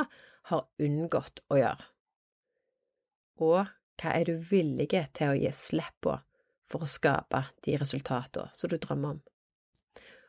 har 0.48 0.64
unngått 0.80 1.44
å 1.52 1.60
gjøre? 1.60 1.90
Og 3.44 3.68
hva 4.00 4.14
er 4.14 4.24
du 4.30 4.38
villig 4.48 4.88
til 4.88 5.28
å 5.28 5.36
gi 5.36 5.52
slipp 5.52 6.00
på 6.06 6.16
for 6.68 6.84
å 6.84 6.90
skape 6.90 7.44
de 7.64 7.76
resultatene 7.80 8.52
som 8.56 8.70
du 8.70 8.76
drømmer 8.76 9.16
om? 9.16 9.20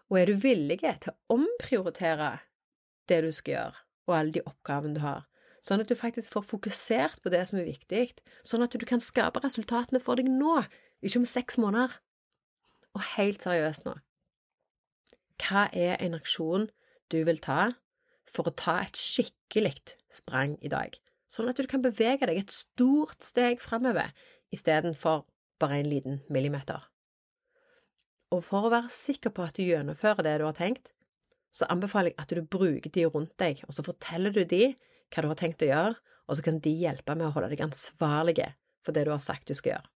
Og 0.09 0.17
er 0.21 0.31
du 0.31 0.39
villig 0.41 0.79
til 0.81 1.11
å 1.11 1.37
omprioritere 1.37 2.31
det 3.09 3.21
du 3.25 3.31
skal 3.35 3.53
gjøre, 3.53 3.81
og 4.09 4.15
alle 4.17 4.35
de 4.37 4.45
oppgavene 4.45 4.97
du 4.97 5.03
har, 5.03 5.25
sånn 5.65 5.83
at 5.83 5.89
du 5.91 5.97
faktisk 5.99 6.33
får 6.33 6.47
fokusert 6.49 7.21
på 7.23 7.31
det 7.33 7.43
som 7.49 7.59
er 7.59 7.67
viktig, 7.69 8.05
sånn 8.47 8.63
at 8.65 8.73
du 8.73 8.85
kan 8.89 9.03
skape 9.03 9.41
resultatene 9.43 10.01
for 10.01 10.19
deg 10.19 10.29
nå, 10.31 10.61
ikke 11.05 11.21
om 11.21 11.27
seks 11.29 11.59
måneder? 11.61 11.99
Og 12.97 13.05
helt 13.15 13.43
seriøst 13.45 13.85
nå, 13.85 13.99
hva 15.39 15.67
er 15.77 15.99
en 16.01 16.17
aksjon 16.17 16.67
du 17.13 17.21
vil 17.25 17.39
ta 17.43 17.75
for 18.29 18.49
å 18.49 18.53
ta 18.53 18.79
et 18.83 18.97
skikkelig 18.97 19.95
sprang 20.13 20.57
i 20.65 20.71
dag, 20.71 20.97
sånn 21.29 21.49
at 21.51 21.61
du 21.61 21.69
kan 21.69 21.85
bevege 21.85 22.27
deg 22.29 22.41
et 22.41 22.53
stort 22.53 23.21
steg 23.25 23.61
framover 23.61 24.09
istedenfor 24.53 25.27
bare 25.61 25.79
en 25.79 25.89
liten 25.89 26.21
millimeter? 26.29 26.87
Og 28.35 28.43
for 28.45 28.67
å 28.67 28.73
være 28.73 28.93
sikker 28.93 29.33
på 29.33 29.45
at 29.47 29.57
du 29.57 29.65
gjennomfører 29.65 30.25
det 30.25 30.37
du 30.39 30.45
har 30.45 30.57
tenkt, 30.57 30.91
så 31.55 31.65
anbefaler 31.73 32.13
jeg 32.13 32.21
at 32.21 32.33
du 32.35 32.41
bruker 32.45 32.93
de 32.93 33.05
rundt 33.09 33.33
deg, 33.41 33.63
og 33.65 33.73
så 33.73 33.85
forteller 33.85 34.33
du 34.35 34.43
de 34.45 34.75
hva 35.09 35.23
du 35.25 35.31
har 35.31 35.39
tenkt 35.39 35.65
å 35.65 35.69
gjøre, 35.71 35.95
og 36.29 36.37
så 36.37 36.45
kan 36.45 36.59
de 36.61 36.73
hjelpe 36.77 37.15
med 37.17 37.29
å 37.29 37.33
holde 37.33 37.49
deg 37.55 37.63
ansvarlige 37.65 38.51
for 38.85 38.93
det 38.93 39.07
du 39.07 39.15
har 39.15 39.23
sagt 39.23 39.49
du 39.49 39.57
skal 39.57 39.75
gjøre. 39.75 39.89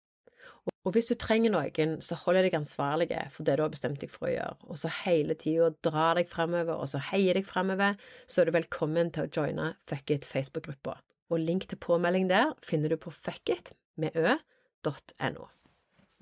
Og 0.87 0.95
hvis 0.95 1.11
du 1.11 1.15
trenger 1.19 1.53
noen, 1.53 1.97
så 2.03 2.17
hold 2.23 2.39
deg 2.43 2.55
ansvarlige 2.55 3.21
for 3.35 3.47
det 3.47 3.57
du 3.59 3.65
har 3.65 3.71
bestemt 3.71 4.01
deg 4.03 4.11
for 4.11 4.29
å 4.29 4.33
gjøre, 4.33 4.57
og 4.71 4.79
så 4.79 4.91
hele 5.03 5.37
tida 5.39 5.71
dra 5.85 6.09
deg 6.19 6.31
fremover, 6.31 6.75
og 6.79 6.91
så 6.91 7.03
heier 7.11 7.39
deg 7.39 7.47
fremover, 7.47 7.99
så 8.27 8.43
er 8.43 8.49
du 8.49 8.57
velkommen 8.57 9.13
til 9.15 9.27
å 9.27 9.31
joine 9.31 9.73
Fuckit 9.91 10.27
Facebook-gruppa. 10.27 10.97
Og 11.33 11.43
link 11.43 11.69
til 11.71 11.81
påmelding 11.83 12.29
der 12.31 12.55
finner 12.67 12.93
du 12.93 12.99
på 13.01 13.13
fuckit 13.15 13.75
med 14.01 14.17
ø.no. 14.89 15.49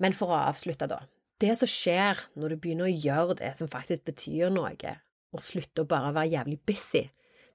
Men 0.01 0.13
for 0.17 0.33
å 0.33 0.43
avslutte, 0.49 0.89
da. 0.89 1.03
Det 1.41 1.55
som 1.57 1.69
skjer 1.69 2.19
når 2.37 2.53
du 2.53 2.61
begynner 2.61 2.89
å 2.89 2.93
gjøre 2.93 3.39
det 3.39 3.55
som 3.57 3.69
faktisk 3.69 4.05
betyr 4.05 4.51
noe, 4.53 4.95
og 5.31 5.41
slutter 5.41 5.85
å 5.85 5.89
bare 5.89 6.13
være 6.13 6.33
jævlig 6.35 6.59
busy, 6.67 7.07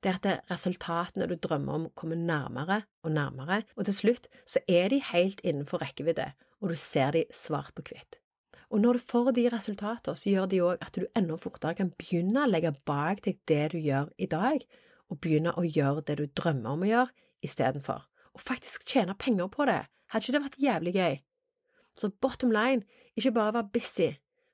det 0.03 0.12
er 0.12 0.19
at 0.21 0.51
resultatene 0.51 1.27
du 1.31 1.37
drømmer 1.40 1.79
om, 1.79 1.87
kommer 1.95 2.19
nærmere 2.19 2.83
og 3.03 3.14
nærmere, 3.14 3.62
og 3.77 3.88
til 3.88 3.97
slutt 3.97 4.29
så 4.47 4.62
er 4.69 4.90
de 4.92 5.01
helt 5.12 5.40
innenfor 5.42 5.83
rekkevidde, 5.83 6.29
og 6.61 6.71
du 6.71 6.77
ser 6.79 7.14
de 7.16 7.25
svart 7.35 7.75
på 7.75 7.87
hvitt. 7.88 8.21
Og 8.71 8.83
når 8.83 8.99
du 8.99 9.05
får 9.07 9.31
de 9.37 9.47
resultatene, 9.53 10.19
så 10.19 10.31
gjør 10.31 10.51
de 10.51 10.62
òg 10.66 10.83
at 10.83 10.99
du 10.99 11.07
enda 11.16 11.38
fortere 11.38 11.79
kan 11.79 11.92
begynne 11.99 12.42
å 12.42 12.51
legge 12.51 12.75
bak 12.88 13.23
deg 13.25 13.38
det 13.49 13.64
du 13.73 13.79
gjør 13.79 14.11
i 14.19 14.29
dag, 14.31 14.62
og 15.11 15.21
begynne 15.23 15.55
å 15.55 15.62
gjøre 15.62 16.03
det 16.09 16.19
du 16.19 16.27
drømmer 16.27 16.75
om 16.75 16.83
å 16.83 16.90
gjøre 16.90 17.14
istedenfor, 17.47 18.07
og 18.35 18.42
faktisk 18.42 18.88
tjene 18.90 19.14
penger 19.19 19.51
på 19.53 19.69
det. 19.71 19.85
Hadde 20.12 20.25
ikke 20.25 20.37
det 20.37 20.45
vært 20.45 20.61
jævlig 20.62 20.92
gøy? 20.97 21.16
Så 21.97 22.11
bottom 22.23 22.53
line, 22.53 22.85
ikke 23.16 23.33
bare 23.37 23.55
vær 23.57 23.71
busy, 23.73 24.12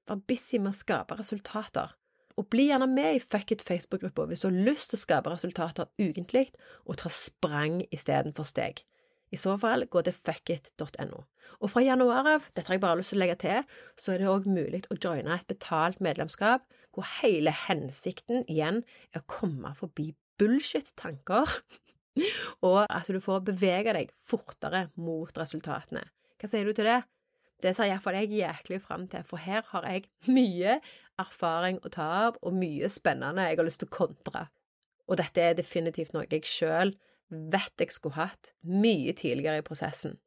vær 0.09 0.23
busy 0.29 0.61
med 0.63 0.73
å 0.73 0.79
skape 0.79 1.19
resultater. 1.19 1.97
Og 2.41 2.49
bli 2.49 2.71
gjerne 2.71 2.87
med 2.89 3.19
i 3.19 3.21
Fuck 3.21 3.53
it 3.53 3.65
Facebook-gruppa 3.65 4.25
hvis 4.31 4.45
du 4.45 4.49
har 4.49 4.63
lyst 4.71 4.93
til 4.93 5.01
å 5.01 5.03
skape 5.03 5.33
resultater 5.33 5.91
ukentlig 6.01 6.47
og 6.87 7.03
ta 7.03 7.13
sprang 7.13 7.83
istedenfor 7.93 8.49
steg. 8.49 8.81
I 9.33 9.41
så 9.41 9.57
fall, 9.61 9.87
gå 9.89 10.03
til 10.05 10.17
fuckit.no. 10.17 11.23
Og 11.63 11.71
fra 11.71 11.83
januar 11.85 12.29
av, 12.29 12.49
dette 12.53 12.69
har 12.69 12.77
jeg 12.77 12.85
bare 12.85 12.99
lyst 13.01 13.13
til 13.15 13.21
å 13.21 13.23
legge 13.23 13.39
til, 13.45 13.69
så 14.01 14.13
er 14.13 14.21
det 14.21 14.31
òg 14.33 14.49
mulig 14.51 14.83
å 14.93 14.99
joine 14.99 15.37
et 15.37 15.49
betalt 15.49 16.01
medlemskap 16.05 16.65
hvor 16.93 17.07
hele 17.21 17.53
hensikten 17.67 18.45
igjen 18.51 18.83
er 19.13 19.23
å 19.23 19.29
komme 19.31 19.73
forbi 19.79 20.11
bullshit-tanker, 20.41 21.49
og 22.69 22.83
at 22.85 23.09
du 23.09 23.21
får 23.23 23.45
bevege 23.53 23.95
deg 23.97 24.13
fortere 24.21 24.87
mot 25.01 25.33
resultatene. 25.39 26.05
Hva 26.41 26.51
sier 26.51 26.67
du 26.67 26.75
til 26.77 26.89
det? 26.89 27.01
Det 27.63 27.71
ser 27.77 27.93
iallfall 27.93 28.19
jeg 28.19 28.41
jæklig 28.41 28.81
fram 28.83 29.07
til, 29.11 29.23
for 29.27 29.39
her 29.39 29.63
har 29.71 29.87
jeg 29.87 30.09
mye 30.39 30.81
erfaring 31.21 31.79
å 31.83 31.93
ta 31.93 32.09
av, 32.27 32.41
og 32.43 32.57
mye 32.57 32.91
spennende 32.91 33.47
jeg 33.47 33.61
har 33.61 33.69
lyst 33.69 33.85
til 33.85 33.91
å 33.91 33.97
kontre. 33.97 34.47
Og 35.11 35.19
dette 35.21 35.43
er 35.43 35.59
definitivt 35.59 36.15
noe 36.17 36.27
jeg 36.31 36.47
sjøl 36.49 36.95
vet 37.33 37.81
jeg 37.81 37.95
skulle 37.95 38.19
hatt 38.19 38.53
mye 38.69 39.15
tidligere 39.17 39.63
i 39.63 39.67
prosessen. 39.67 40.19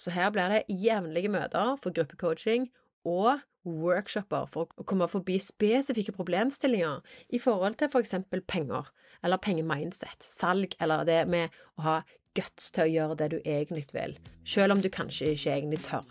Så 0.00 0.14
her 0.14 0.30
blir 0.32 0.48
det 0.48 0.64
jevnlige 0.72 1.28
møter 1.32 1.74
for 1.82 1.92
gruppecoaching 1.92 2.70
og 3.04 3.42
workshoper 3.68 4.46
for 4.48 4.70
å 4.80 4.86
komme 4.88 5.08
forbi 5.10 5.36
spesifikke 5.42 6.14
problemstillinger 6.16 7.02
i 7.36 7.40
forhold 7.42 7.76
til 7.80 7.90
for 7.92 8.00
eksempel 8.00 8.40
penger, 8.40 8.88
eller 9.24 9.42
pengemindset, 9.42 10.24
salg, 10.24 10.74
eller 10.80 11.04
det 11.08 11.22
med 11.28 11.54
å 11.78 11.86
ha 11.86 11.96
guts 12.38 12.70
til 12.74 12.86
å 12.86 12.90
gjøre 12.90 13.18
det 13.20 13.30
du 13.32 13.38
egentlig 13.40 13.88
vil, 13.94 14.16
selv 14.46 14.76
om 14.76 14.82
du 14.82 14.90
kanskje 14.92 15.34
ikke 15.34 15.56
egentlig 15.56 15.82
tør. 15.86 16.06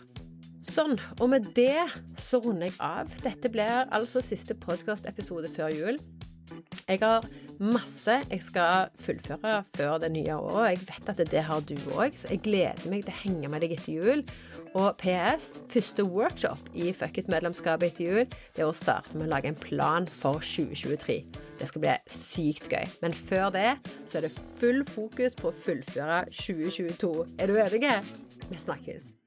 Sånn, 0.69 0.99
og 1.17 1.31
med 1.31 1.47
det 1.57 1.87
så 2.21 2.41
runder 2.43 2.69
jeg 2.69 2.75
av. 2.83 3.09
Dette 3.23 3.49
blir 3.49 3.87
altså 3.95 4.21
siste 4.21 4.53
podkastepisode 4.59 5.49
før 5.55 5.71
jul. 5.73 5.97
Jeg 6.87 7.01
har 7.01 7.25
masse 7.59 8.15
jeg 8.29 8.43
skal 8.43 8.89
fullføre 9.01 9.63
før 9.75 9.97
det 10.01 10.11
nye 10.13 10.35
året. 10.37 10.69
Jeg 10.71 10.85
vet 10.87 11.11
at 11.13 11.31
det 11.31 11.43
har 11.49 11.65
du 11.67 11.75
òg, 11.95 12.15
så 12.15 12.31
jeg 12.31 12.43
gleder 12.45 12.87
meg 12.91 13.03
til 13.05 13.13
å 13.13 13.19
henge 13.23 13.51
med 13.51 13.65
deg 13.65 13.75
etter 13.75 13.97
jul. 13.97 14.23
Og 14.77 14.95
PS, 15.01 15.51
første 15.71 16.05
workshop 16.05 16.71
i 16.77 16.93
Fuck 16.95 17.19
it-medlemskapet 17.21 17.91
etter 17.91 18.05
jul, 18.05 18.39
det 18.55 18.63
er 18.63 18.69
å 18.69 18.75
starte 18.75 19.17
med 19.17 19.27
å 19.27 19.33
lage 19.35 19.51
en 19.51 19.59
plan 19.59 20.07
for 20.09 20.43
2023. 20.45 21.19
Det 21.59 21.67
skal 21.67 21.83
bli 21.83 21.95
sykt 22.15 22.69
gøy. 22.71 22.87
Men 23.03 23.15
før 23.15 23.51
det 23.55 23.69
så 24.05 24.19
er 24.19 24.27
det 24.29 24.35
full 24.61 24.85
fokus 24.87 25.35
på 25.39 25.51
å 25.51 25.57
fullføre 25.65 26.25
2022. 26.31 27.15
Er 27.39 27.51
du 27.51 27.59
enig? 27.59 27.95
Vi 28.49 28.57
snakkes. 28.57 29.18